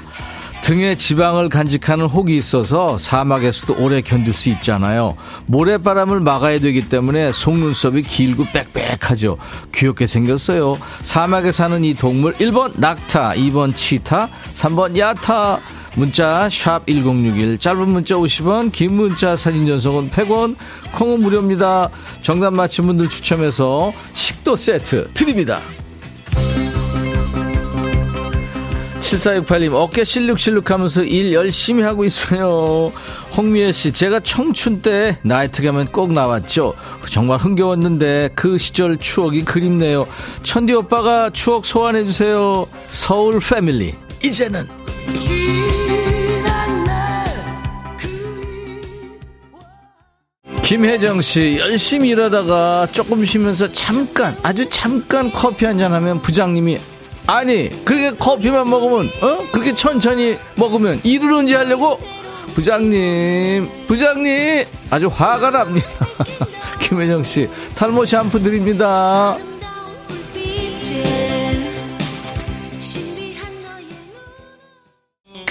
등에 0.64 0.96
지방을 0.96 1.50
간직하는 1.50 2.06
혹이 2.06 2.38
있어서 2.38 2.98
사막에서도 2.98 3.84
오래 3.84 4.00
견딜 4.00 4.34
수 4.34 4.48
있잖아요. 4.48 5.18
모래바람을 5.48 6.22
막아야 6.22 6.60
되기 6.60 6.88
때문에 6.88 7.34
속눈썹이 7.34 8.04
길고 8.04 8.46
빽빽하죠. 8.54 9.38
귀엽게 9.74 10.08
생겼어요. 10.08 10.78
사막에 11.02 11.52
사는 11.52 11.84
이 11.84 11.94
동물 11.94 12.34
1번 12.36 12.80
낙타, 12.80 13.34
2번 13.36 13.76
치타, 13.76 14.30
3번 14.54 14.98
야타. 14.98 15.60
문자 15.96 16.50
1061, 16.50 17.60
짧은 17.60 17.90
문자 17.90 18.16
50원, 18.16 18.72
긴 18.72 18.94
문자 18.94 19.36
사진 19.36 19.68
전송은 19.68 20.10
100원, 20.10 20.56
콩은 20.94 21.22
무료입니다. 21.22 21.90
정답 22.24 22.52
맞힌 22.54 22.88
분들 22.88 23.10
추첨해서 23.10 23.94
식도 24.14 24.56
세트 24.56 25.12
드립니다. 25.14 25.60
7468님, 29.04 29.74
어깨 29.74 30.04
실룩실룩 30.06 30.72
하면서 30.72 31.04
일 31.04 31.34
열심히 31.34 31.84
하고 31.84 32.06
있어요. 32.06 32.92
홍미애 33.36 33.72
씨, 33.74 33.92
제가 33.92 34.22
청춘 34.22 34.82
때 34.82 35.18
나이트 35.24 35.62
가면 35.62 35.88
꼭 35.88 36.14
나왔죠. 36.14 36.74
정말 37.10 37.38
흥겨웠는데 37.40 38.30
그 38.34 38.58
시절 38.58 38.98
추억이 38.98 39.44
그립네요. 39.44 40.08
천디 40.44 40.74
오빠가 40.74 41.30
추억 41.32 41.66
소환해주세요. 41.66 42.66
서울 42.88 43.40
패밀리. 43.40 43.94
이제는. 44.24 44.68
김혜정 50.64 51.22
씨, 51.22 51.58
열심히 51.60 52.10
일하다가 52.10 52.88
조금 52.94 53.24
쉬면서 53.26 53.68
잠깐, 53.68 54.36
아주 54.44 54.68
잠깐 54.70 55.30
커피 55.32 55.66
한 55.66 55.78
잔 55.78 55.92
하면 55.94 56.22
부장님이 56.22 56.78
아니 57.26 57.70
그렇게 57.86 58.12
커피만 58.12 58.70
먹으면 58.70 59.10
어? 59.22 59.38
그렇게 59.52 59.74
천천히 59.74 60.38
먹으면 60.56 61.00
일을 61.04 61.34
언제 61.34 61.56
하려고? 61.56 61.98
부장님 62.54 63.68
부장님! 63.88 64.66
아주 64.90 65.08
화가 65.08 65.50
납니다. 65.50 65.88
김혜정 66.80 67.24
씨 67.24 67.48
탈모 67.76 68.06
샴푸 68.06 68.40
드립니다 68.42 69.38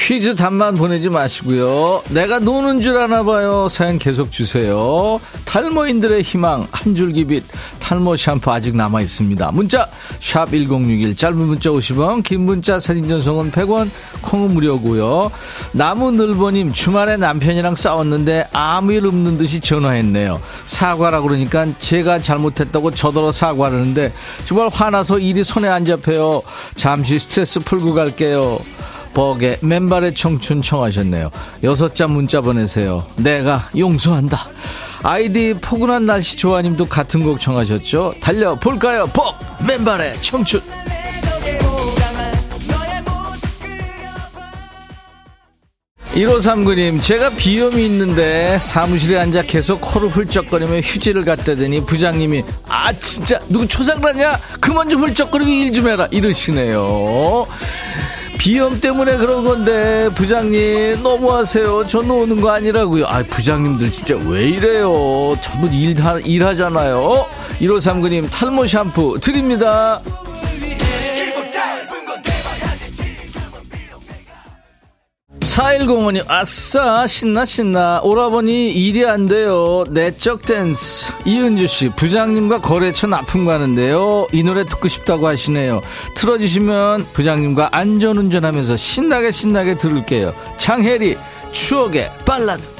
퀴즈 0.05 0.35
답만 0.35 0.75
보내지 0.75 1.09
마시고요. 1.11 2.03
내가 2.09 2.41
노는 2.41 2.83
줄 2.83 2.97
아나 2.97 3.23
봐요. 3.23 3.69
사연 3.71 4.01
계속 4.01 4.33
주세요. 4.33 5.21
탈모인들의 5.45 6.23
희망 6.23 6.67
한 6.73 6.97
줄기 6.97 7.25
빛 7.25 7.45
탈모 7.79 8.17
샴푸 8.17 8.51
아직 8.51 8.75
남아 8.75 9.01
있습니다. 9.01 9.53
문자 9.53 9.89
샵1061 10.19 11.17
짧은 11.17 11.39
문자 11.39 11.71
50원 11.71 12.25
긴 12.25 12.41
문자 12.41 12.81
사진 12.81 13.09
전송은 13.09 13.53
100원 13.53 13.91
콩은 14.23 14.55
무료고요. 14.55 15.31
나무늘보님 15.71 16.73
주말에 16.73 17.17
남편이랑 17.17 17.77
싸웠는데 17.77 18.49
아무 18.53 18.93
일 18.93 19.07
없는 19.07 19.39
듯이 19.39 19.61
전화했네요. 19.61 20.41
사과라 20.67 21.21
그러니까 21.21 21.65
제가 21.79 22.19
잘못했다고 22.19 22.91
저더러 22.91 23.31
사과하는데 23.31 24.13
정말 24.47 24.69
화나서 24.69 25.21
일이 25.21 25.45
손에 25.45 25.69
안 25.69 25.85
잡혀요. 25.85 26.43
잠시 26.75 27.21
스트레스 27.21 27.61
풀고 27.61 27.95
갈게요. 27.95 28.59
버게 29.15 29.59
맨발의 29.61 30.15
청춘 30.15 30.63
청하셨네요. 30.63 31.31
여섯 31.63 31.95
자 31.95 32.07
문자 32.07 32.41
보내세요. 32.41 33.05
내가 33.17 33.69
용서한다. 33.77 34.47
아이디 35.03 35.55
포근한 35.61 36.07
날씨 36.07 36.37
조아님도 36.37 36.87
같은 36.87 37.25
곡 37.25 37.41
청하셨죠? 37.41 38.15
달려볼까요? 38.21 39.07
복! 39.09 39.35
맨발의 39.67 40.21
청춘! 40.23 40.61
1539님, 46.15 47.03
제가 47.03 47.31
비염이 47.31 47.87
있는데 47.87 48.59
사무실에 48.61 49.19
앉아 49.19 49.43
계속 49.43 49.81
코를 49.81 50.11
훌쩍거리며 50.11 50.81
휴지를 50.81 51.25
갖다 51.25 51.55
대니 51.55 51.83
부장님이, 51.87 52.45
아, 52.69 52.93
진짜, 52.93 53.39
누구 53.49 53.67
초상라냐? 53.67 54.39
그만 54.61 54.91
좀 54.91 55.01
훌쩍거리고 55.05 55.51
일 55.51 55.73
좀 55.73 55.89
해라. 55.89 56.07
이러시네요. 56.11 57.47
비염 58.43 58.81
때문에 58.81 59.19
그런 59.19 59.45
건데 59.45 60.09
부장님 60.17 61.01
너무하세요. 61.05 61.87
저는 61.87 62.11
오는 62.11 62.41
거 62.41 62.51
아니라고요. 62.51 63.07
아 63.07 63.23
부장님들 63.23 63.93
진짜 63.93 64.17
왜 64.17 64.49
이래요. 64.49 65.37
전부 65.41 65.73
일, 65.73 65.95
일하잖아요. 66.27 67.25
1539님 67.61 68.29
탈모 68.33 68.67
샴푸 68.67 69.17
드립니다. 69.21 70.01
4105님, 75.53 76.25
아싸, 76.29 77.07
신나, 77.07 77.45
신나. 77.45 78.01
오라버니 78.03 78.73
일이 78.73 79.05
안 79.05 79.27
돼요. 79.27 79.85
내적 79.91 80.47
댄스. 80.47 81.13
이은주 81.27 81.67
씨, 81.67 81.91
부장님과 81.91 82.63
거래처 82.63 83.07
납품 83.07 83.45
가는데요. 83.45 84.27
이 84.33 84.43
노래 84.43 84.65
듣고 84.65 84.89
싶다고 84.89 85.27
하시네요. 85.27 85.83
틀어주시면 86.15 87.09
부장님과 87.13 87.69
안전운전 87.73 88.47
하면서 88.47 88.79
신나게 88.79 89.31
신나게 89.31 89.77
들을게요. 89.77 90.33
장혜리, 90.57 91.19
추억의 91.53 92.11
발라드. 92.25 92.72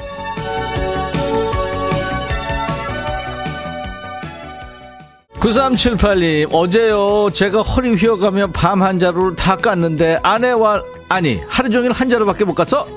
구삼칠팔님 5.43 6.47
어제요. 6.53 7.29
제가 7.33 7.63
허리 7.63 7.95
휘어가며 7.95 8.47
밤 8.53 8.81
한 8.81 8.97
자루를 8.97 9.35
다 9.35 9.57
깠는데 9.57 10.17
아내와 10.23 10.81
아니 11.09 11.41
하루 11.49 11.69
종일 11.69 11.91
한 11.91 12.09
자루밖에 12.09 12.45
못 12.45 12.53
갔어? 12.53 12.87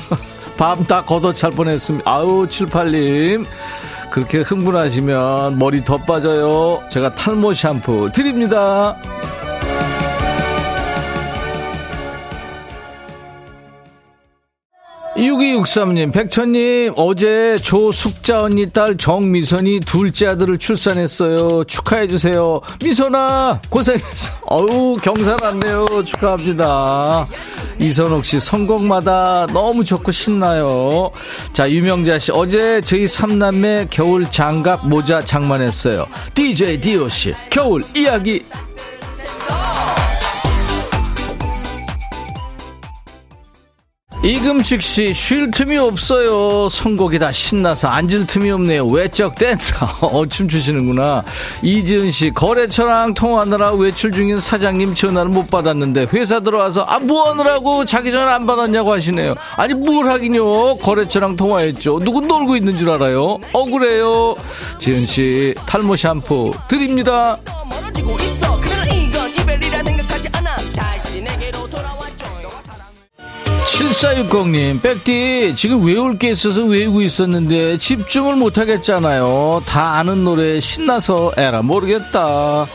밤 0.58 0.86
다 0.86 1.02
걷어찰 1.02 1.52
뻔했습니다. 1.52 2.10
아우 2.10 2.46
칠팔님. 2.46 3.46
그렇게 4.10 4.40
흥분하시면 4.40 5.58
머리 5.58 5.82
더 5.82 5.96
빠져요. 5.96 6.82
제가 6.90 7.14
탈모 7.14 7.54
샴푸 7.54 8.10
드립니다 8.12 8.94
6263님, 15.16 16.12
백천님, 16.12 16.92
어제 16.96 17.56
조숙자 17.56 18.42
언니 18.42 18.68
딸 18.68 18.98
정미선이 18.98 19.80
둘째 19.80 20.26
아들을 20.26 20.58
출산했어요. 20.58 21.64
축하해주세요. 21.64 22.60
미선아, 22.84 23.62
고생했어. 23.70 24.32
어우, 24.44 24.96
경사났네요. 24.96 25.86
축하합니다. 26.04 27.26
이선옥 27.78 28.26
씨, 28.26 28.40
선곡마다 28.40 29.46
너무 29.52 29.84
좋고 29.84 30.12
신나요. 30.12 31.10
자, 31.54 31.70
유명자 31.70 32.18
씨, 32.18 32.30
어제 32.32 32.82
저희 32.82 33.08
삼남매 33.08 33.88
겨울 33.88 34.30
장갑 34.30 34.86
모자 34.86 35.24
장만했어요. 35.24 36.06
DJ 36.34 36.80
디오 36.80 37.08
씨, 37.08 37.32
겨울 37.48 37.82
이야기 37.96 38.44
이금식 44.26 44.82
씨, 44.82 45.14
쉴 45.14 45.52
틈이 45.52 45.78
없어요. 45.78 46.68
선곡이 46.68 47.20
다 47.20 47.30
신나서 47.30 47.86
앉을 47.86 48.26
틈이 48.26 48.50
없네요. 48.50 48.86
외적 48.86 49.36
댄서. 49.36 49.86
어, 50.02 50.26
춤추시는구나. 50.26 51.22
이지은 51.62 52.10
씨, 52.10 52.30
거래처랑 52.30 53.14
통화하느라 53.14 53.74
외출 53.74 54.10
중인 54.10 54.38
사장님 54.38 54.96
전화를 54.96 55.30
못 55.30 55.48
받았는데 55.48 56.08
회사 56.12 56.40
들어와서, 56.40 56.82
아, 56.82 56.98
뭐 56.98 57.30
하느라고 57.30 57.84
자기 57.84 58.10
전화 58.10 58.34
안 58.34 58.46
받았냐고 58.46 58.92
하시네요. 58.92 59.36
아니, 59.54 59.74
뭘 59.74 60.08
하긴요. 60.08 60.72
거래처랑 60.82 61.36
통화했죠. 61.36 62.00
누구 62.00 62.20
놀고 62.20 62.56
있는 62.56 62.76
줄 62.76 62.90
알아요? 62.90 63.38
억울해요. 63.52 64.34
지은 64.80 65.06
씨, 65.06 65.54
탈모 65.66 65.94
샴푸 65.94 66.50
드립니다. 66.68 67.38
7460님, 73.76 74.80
백디, 74.80 75.54
지금 75.54 75.84
외울 75.84 76.16
게 76.16 76.30
있어서 76.30 76.64
외우고 76.64 77.02
있었는데 77.02 77.76
집중을 77.76 78.34
못하겠잖아요. 78.36 79.62
다 79.66 79.98
아는 79.98 80.24
노래 80.24 80.58
신나서 80.60 81.32
에라 81.36 81.60
모르겠다. 81.60 82.66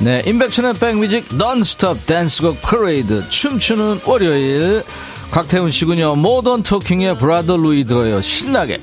네, 0.00 0.20
임백천의 0.26 0.74
백뮤직 0.74 1.26
논스톱 1.36 2.06
댄스곡 2.06 2.60
퍼레이드 2.60 3.28
춤추는 3.30 4.00
월요일 4.04 4.82
곽태훈 5.30 5.70
씨군요. 5.70 6.16
Modern 6.16 6.64
Talking의 6.64 7.18
Brother 7.18 7.56
Louie 7.56 7.84
들어요. 7.84 8.20
신나게. 8.20 8.80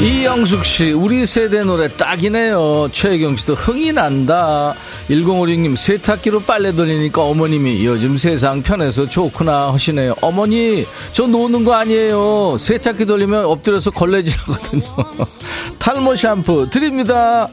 이영숙 0.00 0.64
씨, 0.64 0.92
우리 0.92 1.26
세대 1.26 1.64
노래 1.64 1.88
딱이네요. 1.88 2.88
최혜경 2.92 3.36
씨도 3.36 3.54
흥이 3.54 3.92
난다. 3.92 4.72
1056님, 5.10 5.76
세탁기로 5.76 6.42
빨래 6.42 6.70
돌리니까 6.70 7.20
어머님이 7.20 7.84
요즘 7.84 8.16
세상 8.16 8.62
편해서 8.62 9.06
좋구나 9.06 9.72
하시네요. 9.72 10.14
어머니, 10.20 10.86
저 11.12 11.26
노는 11.26 11.64
거 11.64 11.74
아니에요. 11.74 12.58
세탁기 12.60 13.06
돌리면 13.06 13.44
엎드려서 13.46 13.90
걸레질하거든요. 13.90 14.84
탈모 15.80 16.14
샴푸 16.14 16.70
드립니다. 16.70 17.48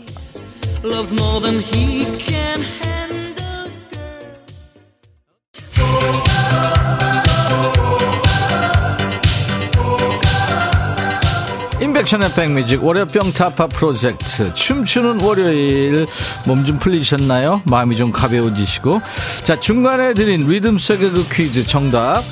인백션의 12.06 12.34
백뮤직 12.34 12.84
월요병 12.84 13.34
타파 13.34 13.68
프로젝트 13.68 14.54
춤추는 14.54 15.22
월요일 15.22 16.08
몸 16.46 16.66
좀 16.66 16.80
풀리셨나요? 16.80 17.62
마음이 17.66 17.96
좀 17.96 18.12
가벼워지시고 18.12 19.02
자 19.44 19.60
중간에 19.60 20.14
드린 20.14 20.48
리듬 20.48 20.78
속의 20.78 21.12
그 21.12 21.28
퀴즈 21.30 21.66
정답 21.66 22.24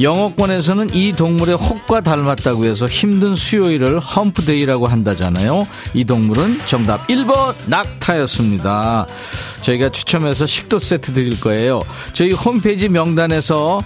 영어권에서는 0.00 0.94
이 0.94 1.12
동물의 1.12 1.56
혹과 1.56 2.00
닮았다고 2.00 2.64
해서 2.64 2.86
힘든 2.86 3.34
수요일을 3.36 4.00
험프데이라고 4.00 4.86
한다잖아요. 4.86 5.66
이 5.94 6.04
동물은 6.04 6.60
정답 6.66 7.06
1번 7.08 7.54
낙타였습니다. 7.66 9.06
저희가 9.62 9.90
추첨해서 9.90 10.46
식도 10.46 10.78
세트 10.78 11.12
드릴 11.14 11.40
거예요. 11.40 11.80
저희 12.12 12.32
홈페이지 12.32 12.88
명단에서 12.88 13.80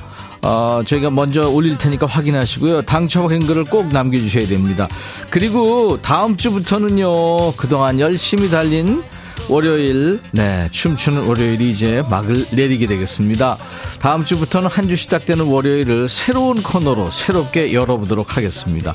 어, 0.45 0.83
저희가 0.85 1.09
먼저 1.09 1.49
올릴 1.49 1.79
테니까 1.79 2.05
확인하시고요. 2.07 2.83
당첨 2.83 3.33
행글을 3.33 3.65
꼭 3.65 3.89
남겨주셔야 3.89 4.47
됩니다. 4.47 4.87
그리고 5.31 5.99
다음 6.03 6.37
주부터는요, 6.37 7.53
그동안 7.57 7.99
열심히 7.99 8.51
달린 8.51 9.03
월요일, 9.49 10.21
네, 10.33 10.69
춤추는 10.71 11.27
월요일이 11.27 11.71
이제 11.71 12.03
막을 12.09 12.47
내리게 12.53 12.87
되겠습니다. 12.87 13.59
다음 14.01 14.25
주부터는 14.25 14.69
한 14.69 14.85
주 14.85 14.97
시작되는 14.97 15.47
월요일을 15.47 16.09
새로운 16.11 16.63
코너로 16.63 17.11
새롭게 17.11 17.73
열어보도록 17.73 18.37
하겠습니다. 18.37 18.95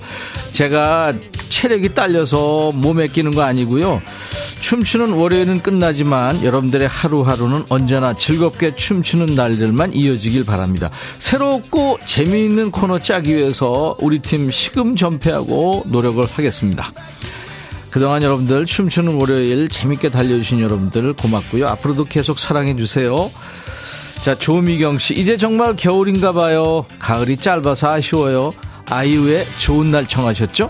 제가 0.52 1.14
체력이 1.50 1.96
딸려서 1.96 2.74
몸에 2.76 3.08
끼는 3.08 3.32
거 3.32 3.42
아니고요. 3.42 4.02
춤추는 4.62 5.14
월요일은 5.14 5.62
끝나지만 5.62 6.44
여러분들의 6.44 6.88
하루하루는 6.88 7.64
언제나 7.70 8.14
즐겁게 8.14 8.76
춤추는 8.76 9.36
날들만 9.36 9.94
이어지길 9.94 10.46
바랍니다. 10.46 10.92
새롭고 11.18 11.98
재미있는 12.06 12.70
코너 12.70 13.00
짜기 13.00 13.36
위해서 13.36 13.96
우리 14.00 14.20
팀 14.20 14.52
시금전폐하고 14.52 15.86
노력을 15.88 16.24
하겠습니다. 16.24 16.92
그동안 17.92 18.22
여러분들 18.24 18.66
춤추는 18.66 19.20
월요일 19.20 19.68
재밌게 19.68 20.10
달려주신 20.10 20.60
여러분들 20.60 21.14
고맙고요. 21.14 21.68
앞으로도 21.68 22.06
계속 22.06 22.40
사랑해주세요. 22.40 23.32
자, 24.22 24.36
조미경 24.38 25.00
씨. 25.00 25.14
이제 25.14 25.38
정말 25.38 25.76
겨울인가 25.76 26.34
봐요. 26.34 26.86
가을이 27.00 27.38
짧아서 27.38 27.90
아쉬워요. 27.90 28.54
아이유의 28.88 29.46
좋은 29.60 29.92
날 29.92 30.08
청하셨죠? 30.08 30.70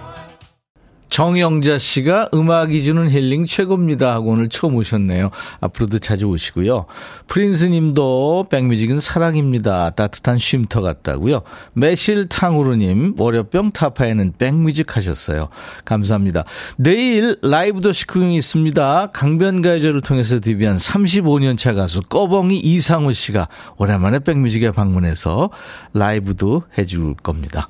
정영자 1.10 1.78
씨가 1.80 2.30
음악이 2.34 2.84
주는 2.84 3.10
힐링 3.10 3.45
최고입니다 3.45 4.14
하고 4.14 4.32
오늘 4.32 4.47
처음 4.47 4.76
오셨네요. 4.76 5.32
앞으로도 5.60 5.99
자주 5.99 6.28
오시고요. 6.28 6.86
프린스 7.28 7.66
님도 7.66 8.47
백뮤직은 8.49 8.99
사랑입니다. 8.99 9.91
따뜻한 9.91 10.38
쉼터 10.38 10.82
같다고요. 10.82 11.41
매실 11.74 12.28
탕후루 12.28 12.76
님 12.78 13.16
월요병 13.18 13.72
타파에는 13.72 14.34
백뮤직 14.38 14.95
하셨어요. 14.95 15.49
감사합니다. 15.86 16.43
내일 16.78 17.38
라이브 17.41 17.82
도시 17.82 18.05
구경이 18.05 18.38
있습니다. 18.38 19.07
강변가요제를 19.12 20.01
통해서 20.01 20.39
데뷔한 20.39 20.78
35년차 20.78 21.76
가수 21.76 22.01
꺼벙이 22.01 22.57
이상우 22.57 23.14
씨가 23.14 23.47
오랜만에 23.78 24.20
백뮤직에 24.20 24.72
방문해서 24.72 25.49
라이브도 25.93 26.64
해줄 26.78 27.16
겁니다. 27.16 27.68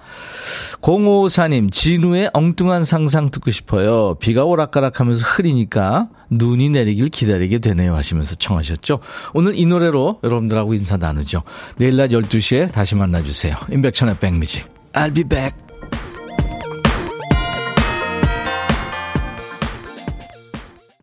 0554님 0.81 1.71
진우의 1.71 2.31
엉뚱한 2.33 2.83
상상 2.83 3.28
듣고 3.30 3.51
싶어요. 3.51 4.15
비가 4.15 4.43
오락가락하면서 4.45 5.25
흐리니까 5.25 6.09
눈이 6.30 6.69
내리길 6.69 7.09
기다리게 7.09 7.59
되네요 7.59 7.95
하시면서 7.95 8.36
청하셨죠. 8.36 8.99
오늘 9.34 9.57
이 9.57 9.65
노래로 9.65 10.19
여러분들하고 10.23 10.73
인사 10.73 10.97
나누죠. 10.97 11.43
내일 11.77 11.97
낮 11.97 12.09
12시에 12.09 12.71
다시 12.71 12.95
만나주세요. 12.95 13.55
임백천의 13.71 14.17
백뮤직. 14.19 14.67
I'll 14.93 15.13
be 15.13 15.23
back. 15.23 15.68